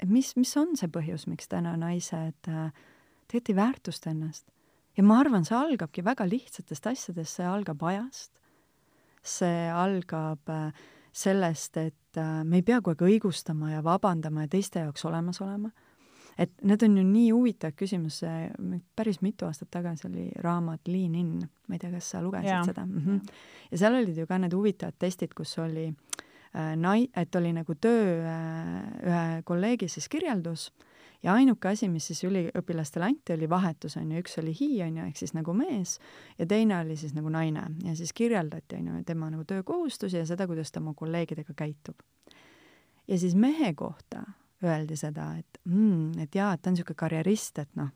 [0.00, 2.72] et mis, mis on see põhjus, miks täna naised äh,
[3.28, 4.48] tegelikult ei väärtusta ennast
[4.96, 8.32] ja ma arvan, see algabki väga lihtsatest asjadest, see algab ajast,
[9.22, 10.82] see algab äh,
[11.12, 15.40] sellest, et äh, me ei pea kogu aeg õigustama ja vabandama ja teiste jaoks olemas
[15.44, 15.72] olema.
[16.40, 18.22] et need on ju nii huvitav küsimus,
[18.96, 21.34] päris mitu aastat tagasi oli raamat Lean In,
[21.68, 22.62] ma ei tea, kas sa lugesid ja.
[22.64, 23.02] seda mm?
[23.04, 23.34] -hmm.
[23.70, 27.74] ja seal olid ju ka need huvitavad testid, kus oli äh, nai-, et oli nagu
[27.74, 30.91] töö äh, ühe kolleegi siis kirjeldus äh,
[31.22, 34.98] ja ainuke asi, mis siis üliõpilastele anti, oli vahetus, on ju, üks oli he, on
[34.98, 35.96] ju, ehk siis nagu mees,
[36.38, 40.26] ja teine oli siis nagu naine ja siis kirjeldati, on ju, tema nagu töökohustusi ja
[40.28, 42.02] seda, kuidas ta oma kolleegidega käitub.
[43.08, 44.24] ja siis mehe kohta
[44.64, 47.90] öeldi seda, et mm, et jaa, et ta on niisugune karjerist, et noh,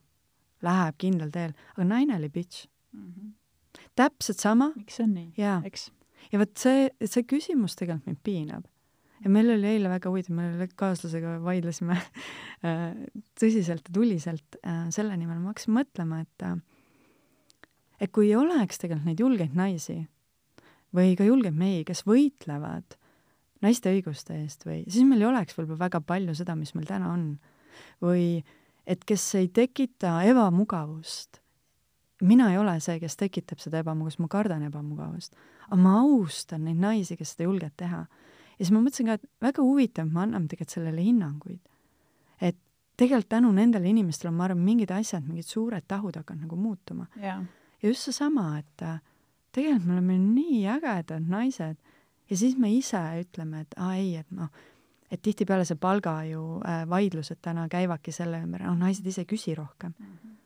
[0.66, 3.12] läheb kindlal teel, aga naine oli bitch mm.
[3.12, 3.34] -hmm.
[3.94, 4.72] täpselt sama.
[4.76, 5.32] miks see on nii?
[5.64, 5.90] eks.
[6.32, 8.64] ja vot see, see küsimus tegelikult mind piinab
[9.24, 11.96] ja meil oli eile väga huvitav, me kaaslasega vaidlesime
[12.66, 12.92] äh,
[13.38, 16.58] tõsiselt ja tuliselt äh, selle nimel, ma hakkasin mõtlema, et äh,
[18.00, 20.02] et kui ei oleks tegelikult neid julgeid naisi
[20.96, 22.98] või ka julgeid mehi, kes võitlevad
[23.64, 27.12] naiste õiguste eest või siis meil ei oleks võib-olla väga palju seda, mis meil täna
[27.14, 27.26] on.
[28.02, 28.44] või
[28.86, 31.40] et kes ei tekita ebamugavust.
[32.20, 35.34] mina ei ole see, kes tekitab seda ebamugavust, ma kardan ebamugavust.
[35.66, 38.06] aga ma austan neid naisi, kes seda julgevad teha
[38.59, 41.61] ja siis ma mõtlesin ka, et väga huvitav, me anname tegelikult sellele hinnanguid.
[42.40, 42.57] et
[42.96, 47.07] tegelikult tänu nendele inimestele on, ma arvan, mingid asjad, mingid suured tahud hakanud nagu muutuma.
[47.16, 47.42] ja
[47.82, 49.00] just seesama, et äh,
[49.52, 51.76] tegelikult me oleme nii ägedad naised
[52.30, 54.50] ja siis me ise ütleme, et aa ei, et noh,
[55.11, 59.30] et tihtipeale see palga ju äh, vaidlused täna käivadki selle ümber, noh, naised ise ei
[59.30, 60.07] küsi rohkem mm.
[60.07, 60.36] -hmm.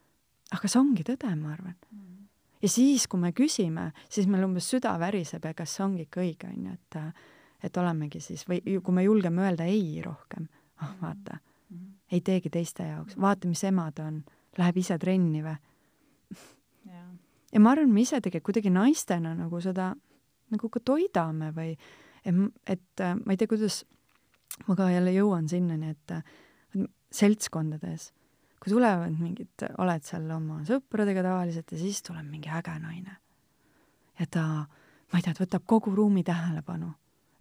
[0.59, 1.99] aga see ongi tõde, ma arvan mm.
[1.99, 2.27] -hmm.
[2.63, 6.21] ja siis, kui me küsime, siis meil umbes süda väriseb ja kas see ongi ikka
[6.21, 7.13] õige, on ju, et äh,
[7.63, 10.49] et olemegi siis või kui me julgeme öelda ei rohkem,
[10.81, 11.95] ah oh, vaata mm, -hmm.
[12.13, 14.23] ei teegi teiste jaoks, vaata, mis ema ta on,
[14.59, 15.57] läheb ise trenni või
[16.87, 17.03] ja.
[17.53, 19.95] ja ma arvan, me ise tegelikult kuidagi naistena nagu seda
[20.51, 21.77] nagu ka toidame või
[22.25, 22.35] et,
[22.67, 23.85] et äh, ma ei tea, kuidas
[24.69, 26.15] ma ka jälle jõuan sinnani, et
[27.15, 28.11] seltskondades,
[28.61, 33.17] kui tulevad mingid, oled seal oma sõpradega tavaliselt ja siis tuleb mingi äge naine.
[34.19, 34.45] ja ta,
[35.11, 36.93] ma ei tea, ta võtab kogu ruumi tähelepanu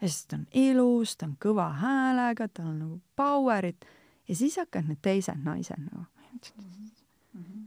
[0.02, 3.86] ja siis ta on ilus, ta on kõva häälega, tal on nagu power'it
[4.30, 7.44] ja siis hakkavad need teised naised nagu mm.
[7.44, 7.66] -hmm.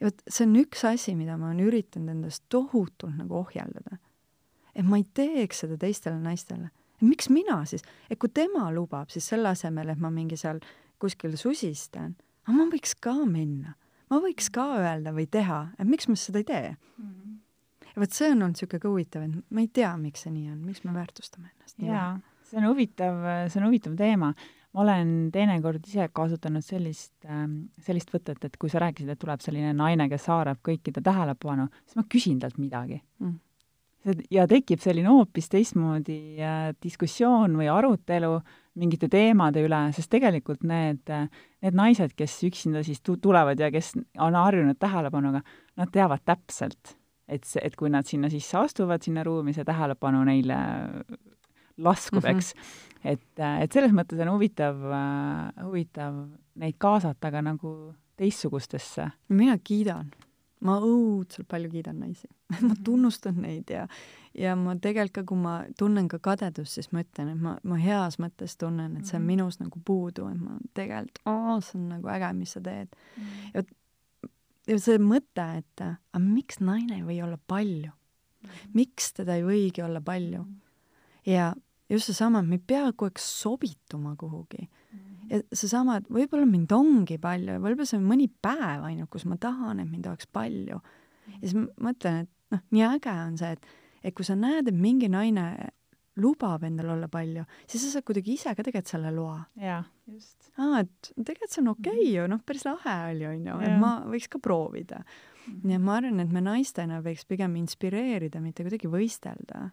[0.00, 3.96] ja vot see on üks asi, mida ma olen üritanud endast tohutult nagu ohjeldada.
[4.74, 6.70] et ma ei teeks seda teistele naistele.
[7.00, 10.60] miks mina siis, et kui tema lubab, siis selle asemel, et ma mingi seal
[10.98, 13.74] kuskil susistan, aga ma võiks ka minna,
[14.10, 17.04] ma võiks ka öelda või teha, et miks ma seda ei tee mm.
[17.04, 17.29] -hmm
[17.94, 20.48] ja vot see on olnud niisugune ka huvitav, et ma ei tea, miks see nii
[20.52, 22.14] on, miks me väärtustame ennast jaa,
[22.48, 23.20] see on huvitav,
[23.50, 24.32] see on huvitav teema.
[24.70, 27.14] ma olen teinekord ise kasutanud sellist,
[27.82, 31.98] sellist võtet, et kui sa rääkisid, et tuleb selline naine, kes haarab kõikide tähelepanu, siis
[31.98, 33.00] ma küsin talt midagi.
[33.18, 33.38] Mm.
[34.32, 38.38] Ja tekib selline hoopis teistmoodi äh, diskussioon või arutelu
[38.80, 41.02] mingite teemade üle, sest tegelikult need,
[41.60, 45.42] need naised, kes üksinda siis tu-, tulevad ja kes on harjunud tähelepanuga,
[45.80, 46.94] nad teavad täpselt,
[47.30, 50.58] et see, et kui nad sinna sisse astuvad, sinna ruumi, see tähelepanu neile
[51.80, 52.36] laskub mm, -hmm.
[52.36, 52.54] eks.
[53.04, 54.80] et, et selles mõttes on huvitav,
[55.64, 56.24] huvitav
[56.60, 59.10] neid kaasata ka nagu teistsugustesse.
[59.28, 60.10] mina kiidan
[60.60, 62.28] ma õudselt palju kiidan naisi
[62.68, 63.86] ma tunnustan neid ja,
[64.36, 67.78] ja ma tegelikult ka, kui ma tunnen ka kadedust, siis ma ütlen, et ma, ma
[67.80, 69.30] heas mõttes tunnen, et see on mhm.
[69.32, 71.22] minus nagu puudu, et ma tegelikult,
[71.64, 73.30] see on nagu äge, mis sa teed mm.
[73.54, 73.68] ja, ja
[74.78, 78.70] see mõte, et aga miks naine ei või olla palju -hmm.
[78.74, 80.42] miks teda ei võigi olla palju.
[80.42, 80.60] -hmm.
[81.26, 81.54] ja
[81.90, 84.68] just seesama, et me ei pea kogu aeg sobituma kuhugi.
[84.68, 89.10] -hmm ja seesama, et võib-olla mind ongi palju ja võib-olla see on mõni päev ainult,
[89.12, 90.80] kus ma tahan, et mind oleks palju.
[90.80, 93.66] ja siis ma mõtlen, et noh, nii äge on see, et,
[94.02, 95.44] et kui sa näed, et mingi naine
[96.16, 99.38] lubab endal olla palju, siis sa saad kuidagi ise ka tegelikult selle loa.
[99.60, 100.50] jaa, just.
[100.58, 103.92] aa, et tegelikult see on okei okay ju, noh, päris lahe oli, onju, et ma
[104.10, 105.04] võiks ka proovida.
[105.04, 105.60] -hmm.
[105.62, 109.70] nii et ma arvan, et me naistena võiks pigem inspireerida, mitte kuidagi võistelda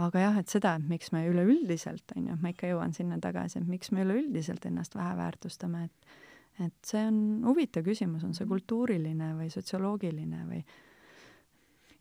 [0.00, 3.60] aga jah, et seda, et miks me üleüldiselt, on ju, ma ikka jõuan sinna tagasi,
[3.60, 6.20] et miks me üleüldiselt ennast vähe väärtustame, et
[6.60, 10.58] et see on huvitav küsimus, on see kultuuriline või sotsioloogiline või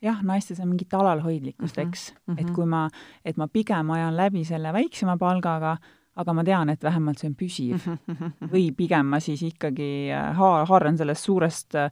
[0.02, 1.88] jah, naistes on mingit alalhoidlikkust -hmm.
[1.88, 2.42] eks mm, -hmm.
[2.42, 2.90] et kui ma,
[3.26, 5.78] et ma pigem ajan läbi selle väiksema palgaga,
[6.20, 7.86] aga ma tean, et vähemalt see on püsiv.
[8.54, 11.90] või pigem ma siis ikkagi äh, haar-, haaran sellest suurest äh,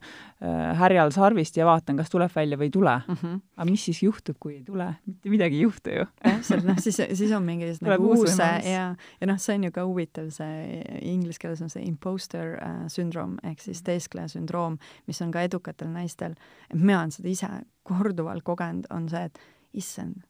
[0.80, 3.16] härjal sarvist ja vaatan, kas tuleb välja või ei tule mm.
[3.16, 3.40] -hmm.
[3.56, 4.88] aga mis siis juhtub, kui ei tule?
[5.06, 6.06] mitte midagi ei juhtu ju.
[6.22, 9.84] täpselt, noh siis, siis on mingi nagu uus ja, ja noh, see on ju ka
[9.88, 15.32] huvitav, see inglise keeles on see imposter äh, sündroom ehk siis teeskleja sündroom, mis on
[15.32, 16.34] ka edukatel naistel.
[16.74, 17.48] mina olen seda ise
[17.82, 19.40] korduvalt kogenud, on see, et
[19.72, 20.20] issand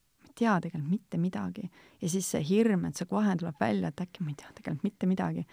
[0.40, 1.70] tea tegelikult mitte midagi.
[2.00, 4.84] ja siis see hirm, et see kohe tuleb välja, et äkki ma ei tea tegelikult
[4.88, 5.46] mitte midagi.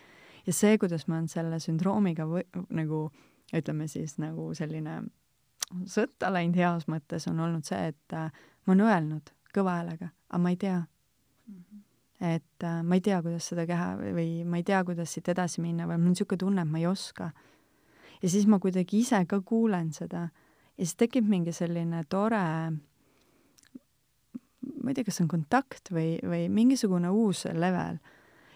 [0.47, 3.07] ja see, kuidas ma olen selle sündroomiga või, nagu
[3.55, 5.01] ütleme siis nagu selline
[5.87, 8.31] sõtta läinud heas mõttes, on olnud see, et äh,
[8.65, 11.59] ma olen öelnud kõva häälega, aga ma ei tea mm.
[11.59, 11.83] -hmm
[12.21, 15.27] et äh, ma ei tea, kuidas seda teha või, või ma ei tea, kuidas siit
[15.29, 17.31] edasi minna või mul on niisugune tunne, et ma ei oska.
[18.21, 20.29] ja siis ma kuidagi ise ka kuulen seda
[20.77, 22.71] ja siis tekib mingi selline tore
[24.83, 27.99] ma ei tea, kas see on kontakt või, või mingisugune uus level.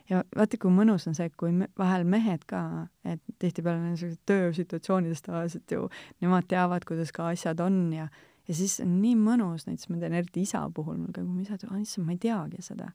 [0.09, 4.21] ja vaata, kui mõnus on see, et kui me, vahel mehed ka, et tihtipeale niisugused
[4.29, 5.87] töösituatsioonides tavaliselt ju
[6.23, 8.09] nemad teavad, kuidas ka asjad on ja
[8.47, 11.55] ja siis on nii mõnus, näiteks ma tean eriti isa puhul, mul kui mu isa
[11.55, 12.91] ütleb, issand, ma ei teagi seda.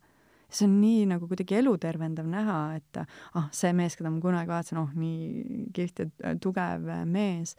[0.46, 4.78] see on nii nagu kuidagi elutervendav näha, et ah, see mees, keda ma kunagi vaatasin,
[4.78, 7.56] oh, nii kihvt ja tugev mees,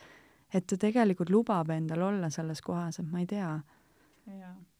[0.53, 3.49] et ta tegelikult lubab endal olla selles kohas, et ma ei tea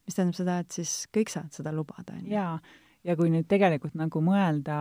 [0.07, 2.33] mis tähendab seda, et siis kõik saavad seda lubada, on ju.
[2.33, 2.57] jaa,
[3.07, 4.77] ja kui nüüd tegelikult nagu mõelda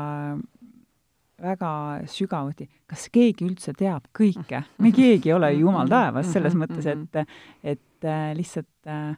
[1.43, 1.71] väga
[2.09, 4.63] sügavuti, kas keegi üldse teab kõike?
[4.81, 7.21] me keegi ei ole ju jumal taevas, selles mõttes, et,
[7.63, 9.13] et äh, lihtsalt, äh,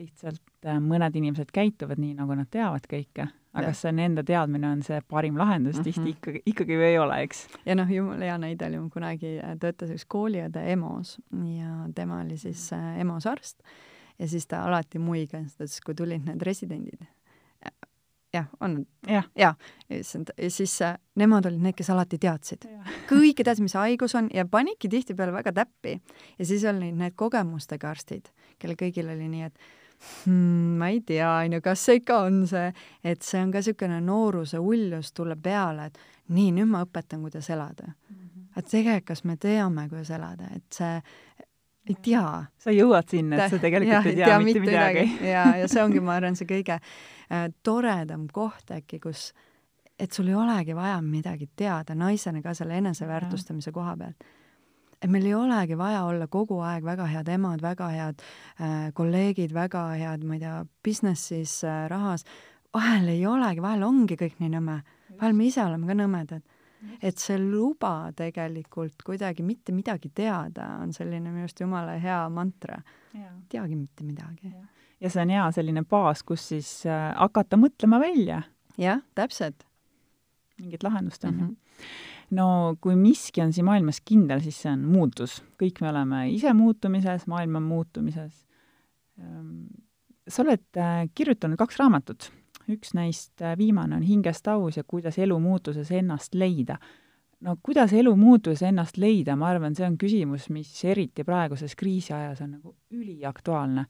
[0.00, 4.70] lihtsalt äh, mõned inimesed käituvad nii, nagu nad teavad kõike, aga kas see nende teadmine
[4.70, 6.16] on see parim lahendus, tihti mhm.
[6.16, 7.44] ikkagi, ikkagi ju ei ole, eks.
[7.68, 11.18] ja noh, jumala hea näide oli, kunagi töötas üks kooliõde EMO-s
[11.52, 13.60] ja tema oli siis EMO-s arst
[14.18, 17.04] ja siis ta alati muigas, ta ütles, kui tulid need residendid.
[18.32, 19.54] jah, on ja, ja,
[19.90, 22.64] issand, ja siis äh, nemad olid need, kes alati teadsid.
[23.10, 26.00] kõike teadsid, mis haigus on ja panidki tihtipeale väga täppi.
[26.38, 29.58] ja siis olid need kogemustega arstid, kellel kõigil oli nii, et
[30.24, 32.72] hmm, ma ei tea, on ju, kas see ikka on see,
[33.04, 35.98] et see on ka niisugune nooruse uljus tuleb peale, et
[36.32, 38.16] nii, nüüd ma õpetan, kuidas elada mm.
[38.16, 38.46] -hmm.
[38.56, 41.00] et tegelikult, kas me teame, kuidas elada, et see
[41.88, 42.26] ei tea.
[42.58, 45.30] sa jõuad sinna, et sa tegelikult ja, ei tea, tea mitte midagi, midagi..
[45.32, 49.30] ja, ja see ongi, ma arvan, see kõige äh, toredam koht äkki, kus,
[49.98, 54.30] et sul ei olegi vaja midagi teada naisena ka selle eneseväärtustamise koha pealt.
[55.02, 59.54] et meil ei olegi vaja olla kogu aeg väga head emad, väga head äh, kolleegid,
[59.54, 60.56] väga head, ma ei tea,
[60.86, 62.24] business'is äh,, rahas.
[62.74, 64.82] vahel ei olegi, vahel ongi kõik nii nõme.
[65.18, 66.46] vahel me ise oleme ka nõmedad
[67.02, 72.80] et see luba tegelikult kuidagi mitte midagi teada on selline minu arust jumala hea mantra.
[73.48, 74.52] teagi mitte midagi.
[75.00, 78.42] ja see on hea selline baas, kus siis äh, hakata mõtlema välja.
[78.78, 79.66] jah, täpselt.
[80.58, 81.44] mingit lahendust, on ju.
[81.44, 81.86] Mhm.
[82.38, 85.42] no kui miski on siin maailmas kindel, siis see on muutus.
[85.60, 88.46] kõik me oleme ise muutumises, maailm on muutumises.
[90.28, 92.30] Sa oled äh, kirjutanud kaks raamatut
[92.70, 96.78] üks neist, äh, viimane on Hingest aus ja kuidas elu muutuses ennast leida.
[97.40, 102.40] no kuidas elu muutuses ennast leida, ma arvan, see on küsimus, mis eriti praeguses kriisiajas
[102.40, 103.86] on nagu üliaktuaalne.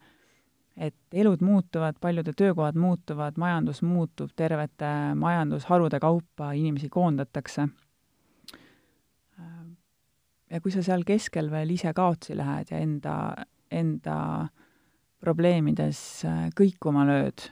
[0.76, 7.68] et elud muutuvad, paljude töökohad muutuvad, majandus muutub, tervete majandusharude kaupa inimesi koondatakse.
[10.50, 13.34] ja kui sa seal keskel veel ise kaotsi lähed ja enda,
[13.70, 14.48] enda
[15.20, 17.50] probleemides äh, kõikuma lööd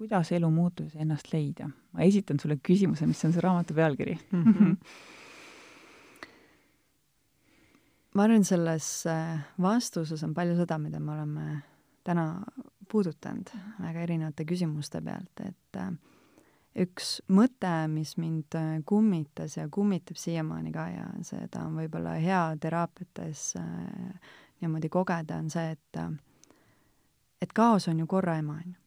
[0.00, 1.68] kuidas elu muutuses ennast leida?
[1.92, 4.44] ma esitan sulle küsimuse, mis on su raamatu pealkiri mm.
[4.44, 4.76] -hmm.
[8.14, 11.58] ma arvan, selles äh, vastuses on palju seda, mida me oleme
[12.04, 12.42] täna
[12.88, 15.92] puudutanud väga erinevate küsimuste pealt, et äh,
[16.86, 22.56] üks mõte, mis mind äh, kummitas ja kummitab siiamaani ka ja seda on võib-olla hea
[22.60, 23.54] teraapiates
[24.60, 26.04] niimoodi kogeda, on see, et
[27.42, 28.80] et kaos on ju korra ema, on ju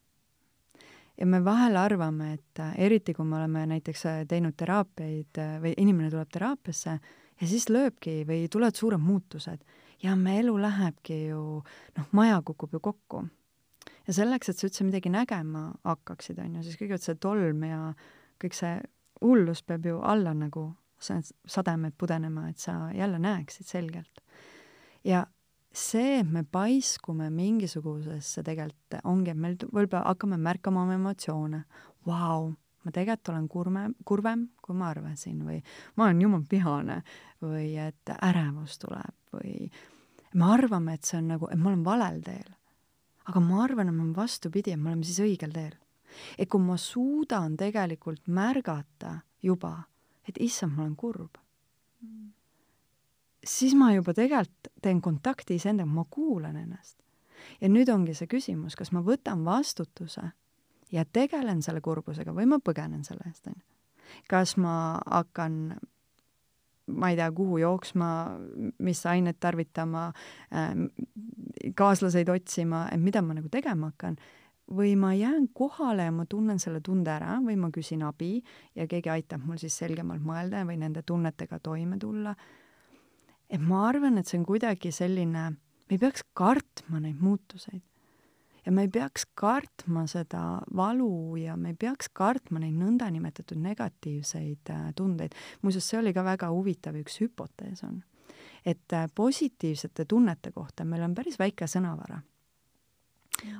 [1.17, 5.55] ja me vahel arvame, et äh, eriti kui me oleme näiteks äh, teinud teraapiaid äh,
[5.61, 6.97] või inimene tuleb teraapiasse
[7.41, 9.63] ja siis lööbki või tulevad suured muutused
[10.03, 11.61] ja me elu lähebki ju,
[11.97, 13.23] noh, maja kukub ju kokku.
[14.07, 17.93] ja selleks, et sa üldse midagi nägema hakkaksid, on ju, siis kõigepealt see tolm ja
[18.41, 18.73] kõik see
[19.23, 24.21] hullus peab ju alla nagu, sademed pudenema, et sa jälle näeksid selgelt.
[25.03, 25.25] ja
[25.73, 31.63] see, et me paiskume mingisugusesse tegelikult ongi, et meil võib-olla hakkame märkama oma emotsioone.
[32.05, 32.51] Vau,
[32.83, 35.59] ma tegelikult olen kurme, kurvem, kui ma arvasin või
[35.97, 36.99] ma olen jumal vihane
[37.41, 39.71] või et ärevus tuleb või
[40.33, 42.51] me arvame, et see on nagu, et ma olen valel teel.
[43.23, 45.75] aga ma arvan, et me oleme vastupidi, et me oleme siis õigel teel.
[46.37, 49.87] et kui ma suudan tegelikult märgata juba,
[50.27, 51.39] et issand, ma olen kurb
[52.01, 52.42] mm
[53.43, 56.97] siis ma juba tegelikult teen kontakti iseendaga, ma kuulan ennast.
[57.61, 60.29] ja nüüd ongi see küsimus, kas ma võtan vastutuse
[60.91, 63.65] ja tegelen selle kurbusega või ma põgenen selle eest, on ju.
[64.31, 65.75] kas ma hakkan
[66.87, 68.07] ma ei tea, kuhu jooksma,
[68.83, 70.07] mis ainet tarvitama
[70.51, 70.71] äh,,
[71.75, 74.17] kaaslaseid otsima, et mida ma nagu tegema hakkan,
[74.71, 78.37] või ma jään kohale ja ma tunnen selle tunde ära või ma küsin abi
[78.75, 82.35] ja keegi aitab mul siis selgemalt mõelda või nende tunnetega toime tulla
[83.53, 87.81] et ma arvan, et see on kuidagi selline, me ei peaks kartma neid muutuseid.
[88.63, 94.71] ja me ei peaks kartma seda valu ja me ei peaks kartma neid nõndanimetatud negatiivseid
[94.71, 95.35] äh, tundeid.
[95.61, 98.01] muuseas, see oli ka väga huvitav, üks hüpotees on,
[98.65, 102.21] et äh, positiivsete tunnete kohta meil on päris väike sõnavara.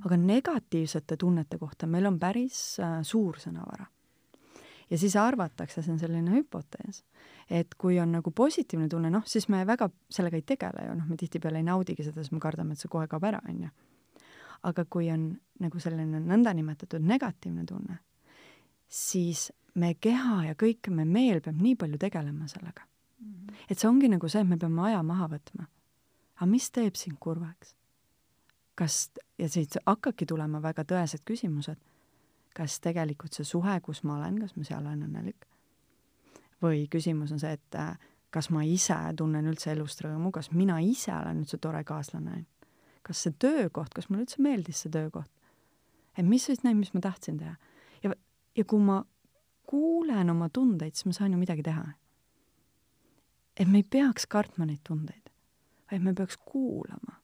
[0.06, 3.93] aga negatiivsete tunnete kohta meil on päris äh, suur sõnavara
[4.90, 7.04] ja siis arvatakse, see on selline hüpotees,
[7.50, 11.10] et kui on nagu positiivne tunne, noh, siis me väga sellega ei tegele ju, noh,
[11.10, 13.74] me tihtipeale ei naudigi seda, sest me kardame, et see kohe kaob ära, on ju.
[14.64, 15.28] aga kui on
[15.60, 17.98] nagu selline nõndanimetatud negatiivne tunne,
[18.88, 23.32] siis me keha ja kõik, me meel peab nii palju tegelema sellega mm.
[23.34, 23.56] -hmm.
[23.70, 25.66] et see ongi nagu see, et me peame aja maha võtma.
[26.36, 27.76] aga mis teeb sind kurvaks?
[28.76, 31.78] kas, ja siit hakkabki tulema väga tõesed küsimused
[32.54, 35.50] kas tegelikult see suhe, kus ma olen, kas ma seal olen õnnelik?
[36.64, 37.98] või küsimus on see, et äh,
[38.34, 42.44] kas ma ise tunnen üldse elust rõõmu, kas mina ise olen üldse tore kaaslane?
[43.04, 45.30] kas see töökoht, kas mulle üldse meeldis see töökoht?
[46.18, 47.56] et mis olid need, mis ma tahtsin teha?
[48.04, 48.14] ja,
[48.56, 49.02] ja kui ma
[49.70, 51.84] kuulen oma tundeid, siis ma saan ju midagi teha.
[53.60, 55.30] et me ei peaks kartma neid tundeid,
[55.92, 57.20] vaid me peaks kuulama.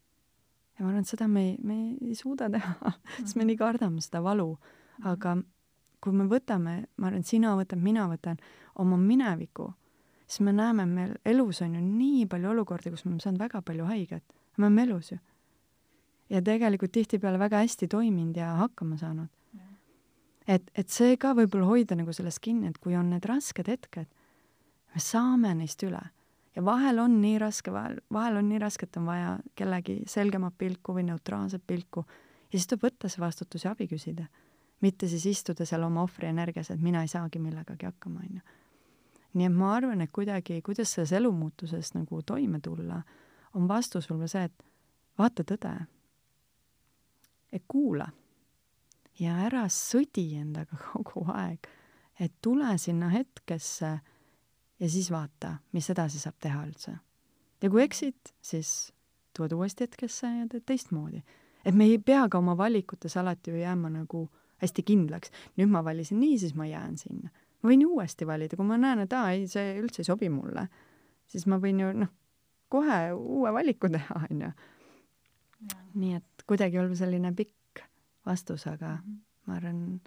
[0.76, 4.04] ja ma arvan, et seda me ei, me ei suuda teha, sest me nii kardame
[4.04, 4.52] seda valu
[5.06, 5.38] aga
[6.04, 8.40] kui me võtame, ma arvan, sina võtad, mina võtan
[8.80, 9.70] oma mineviku,
[10.26, 13.62] siis me näeme, meil elus on ju nii palju olukordi, kus me oleme saanud väga
[13.66, 14.24] palju haiget,
[14.58, 15.20] me oleme elus ju.
[16.30, 19.28] ja tegelikult tihtipeale väga hästi toiminud ja hakkama saanud.
[20.48, 24.08] et, et see ka võib-olla hoida nagu sellest kinni, et kui on need rasked hetked,
[24.94, 26.02] me saame neist üle.
[26.56, 30.56] Ja vahel on nii raske, vahel, vahel on nii raske, et on vaja kellegi selgemat
[30.58, 32.06] pilku või neutraalset pilku.
[32.50, 34.26] Ja siis tuleb võtta see vastutus ja abi küsida
[34.82, 38.42] mitte siis istuda seal oma ohvri energias, et mina ei saagi millegagi hakkama, on ju.
[39.34, 43.02] nii et ma arvan, et kuidagi, kuidas selles elumuutuses nagu toime tulla,
[43.54, 44.66] on vastus võib-olla see, et
[45.18, 45.74] vaata tõde.
[47.52, 48.08] et kuula
[49.20, 51.68] ja ära sõdi endaga kogu aeg,
[52.20, 53.92] et tule sinna hetkesse
[54.80, 56.96] ja siis vaata, mis edasi saab teha üldse.
[57.62, 58.94] ja kui eksid, siis
[59.36, 61.24] tuled uuesti hetkesse ja teed teistmoodi.
[61.66, 64.30] et me ei pea ka oma valikutes alati ju jääma nagu
[64.62, 65.32] hästi kindlaks.
[65.58, 67.30] nüüd ma valisin nii, siis ma jään sinna.
[67.62, 70.30] ma võin ju uuesti valida, kui ma näen, et aa, ei, see üldse ei sobi
[70.30, 70.68] mulle,
[71.28, 72.12] siis ma võin ju noh,
[72.70, 74.52] kohe uue valiku teha, on ju.
[75.96, 77.84] nii et kuidagi võib-olla selline pikk
[78.26, 79.20] vastus, aga mm -hmm.
[79.46, 80.02] ma arvan,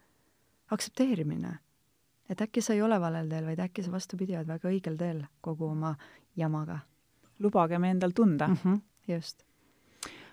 [0.70, 1.58] aktsepteerimine.
[2.28, 5.24] et äkki sa ei ole valel teel, vaid äkki sa vastupidi, oled väga õigel teel
[5.40, 5.94] kogu oma
[6.36, 6.78] jamaga.
[7.38, 8.56] lubagem endal tunda mm.
[8.64, 9.42] -hmm, just.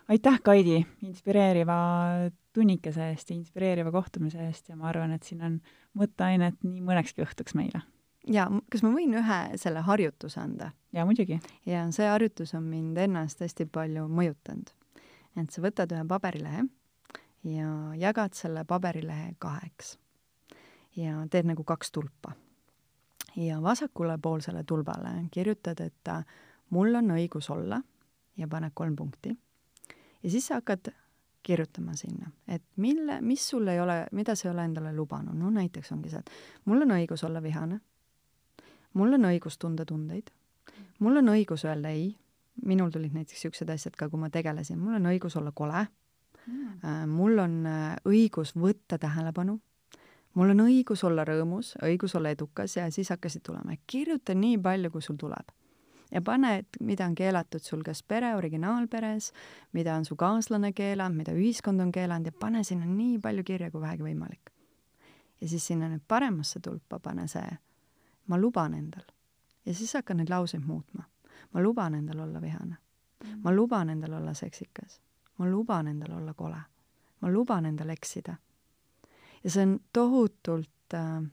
[0.10, 1.76] Aitäh, Kaidi, inspireeriva
[2.53, 5.60] tunnikese eest ja inspireeriva kohtumise eest ja ma arvan, et siin on
[5.97, 7.82] mõtteainet nii mõnekski õhtuks meile.
[8.28, 10.72] ja kas ma võin ühe selle harjutuse anda?
[10.93, 11.39] jaa, muidugi.
[11.66, 14.74] ja see harjutus on mind ennast hästi palju mõjutanud.
[15.38, 16.66] et sa võtad ühe paberilehe
[17.43, 19.97] ja jagad selle paberilehe kaheks.
[20.95, 22.34] ja teed nagu kaks tulpa.
[23.36, 26.16] ja vasakule poolsele tulbale kirjutad, et
[26.70, 27.82] mul on õigus olla
[28.38, 29.38] ja paned kolm punkti.
[30.24, 30.91] Ja siis sa hakkad
[31.43, 35.49] kirjutama sinna, et mille, mis sul ei ole, mida sa ei ole endale lubanud, no
[35.53, 37.80] näiteks ongi see, et mul on õigus olla vihane,
[38.99, 40.32] mul on õigus tunda tundeid,
[40.99, 42.11] mul on õigus öelda ei,
[42.65, 45.86] minul tulid näiteks niisugused asjad ka, kui ma tegelesin, mul on õigus olla kole.
[46.49, 49.59] Mm., mul on äh, õigus võtta tähelepanu,
[50.39, 54.91] mul on õigus olla rõõmus, õigus olla edukas ja siis hakkasid tulema, kirjuta nii palju,
[54.91, 55.53] kui sul tuleb.
[56.12, 59.32] Ja pane, et mida on keelatud sul kas pere originaalperes,
[59.74, 63.72] mida on su kaaslane keelanud, mida ühiskond on keelanud ja pane sinna nii palju kirja,
[63.72, 64.53] kui vähegi võimalik.
[65.41, 67.57] ja siis sinna nüüd paremasse tulpa pane see,
[68.28, 69.05] ma luban endal.
[69.66, 71.03] ja siis hakka neid lauseid muutma.
[71.53, 72.78] ma luban endal olla vihane.
[73.43, 75.01] ma luban endal olla seksikas
[75.39, 76.62] ma luban endal olla kole.
[77.22, 78.36] ma luban endal eksida.
[79.43, 81.24] ja see on tohutult äh,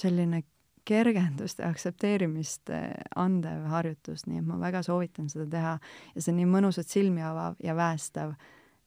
[0.00, 0.42] selline
[0.88, 5.74] kergendust ja aktsepteerimist äh, andev harjutus, nii et ma väga soovitan seda teha
[6.14, 8.34] ja see on nii mõnusalt silmi avav ja väestav,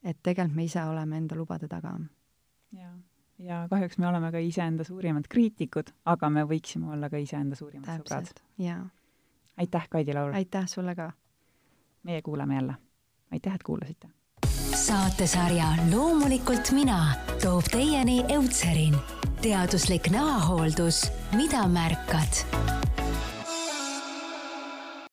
[0.03, 1.93] et tegelikult me ise oleme enda lubade taga.
[2.77, 2.93] jaa,
[3.41, 7.89] ja kahjuks me oleme ka iseenda suurimad kriitikud, aga me võiksime olla ka iseenda suurimad
[7.89, 8.65] Täpselt, sõbrad.
[8.65, 8.87] jaa.
[9.57, 10.33] aitäh, Kaidi Laul!
[10.33, 11.11] aitäh sulle ka!
[12.03, 12.79] meie kuulame jälle.
[13.31, 14.09] aitäh, et kuulasite!
[14.81, 17.13] Saatesarja Loomulikult mina
[17.43, 18.95] toob teieni Eutserin,
[19.41, 21.03] teaduslik näohooldus,
[21.37, 22.41] mida märkad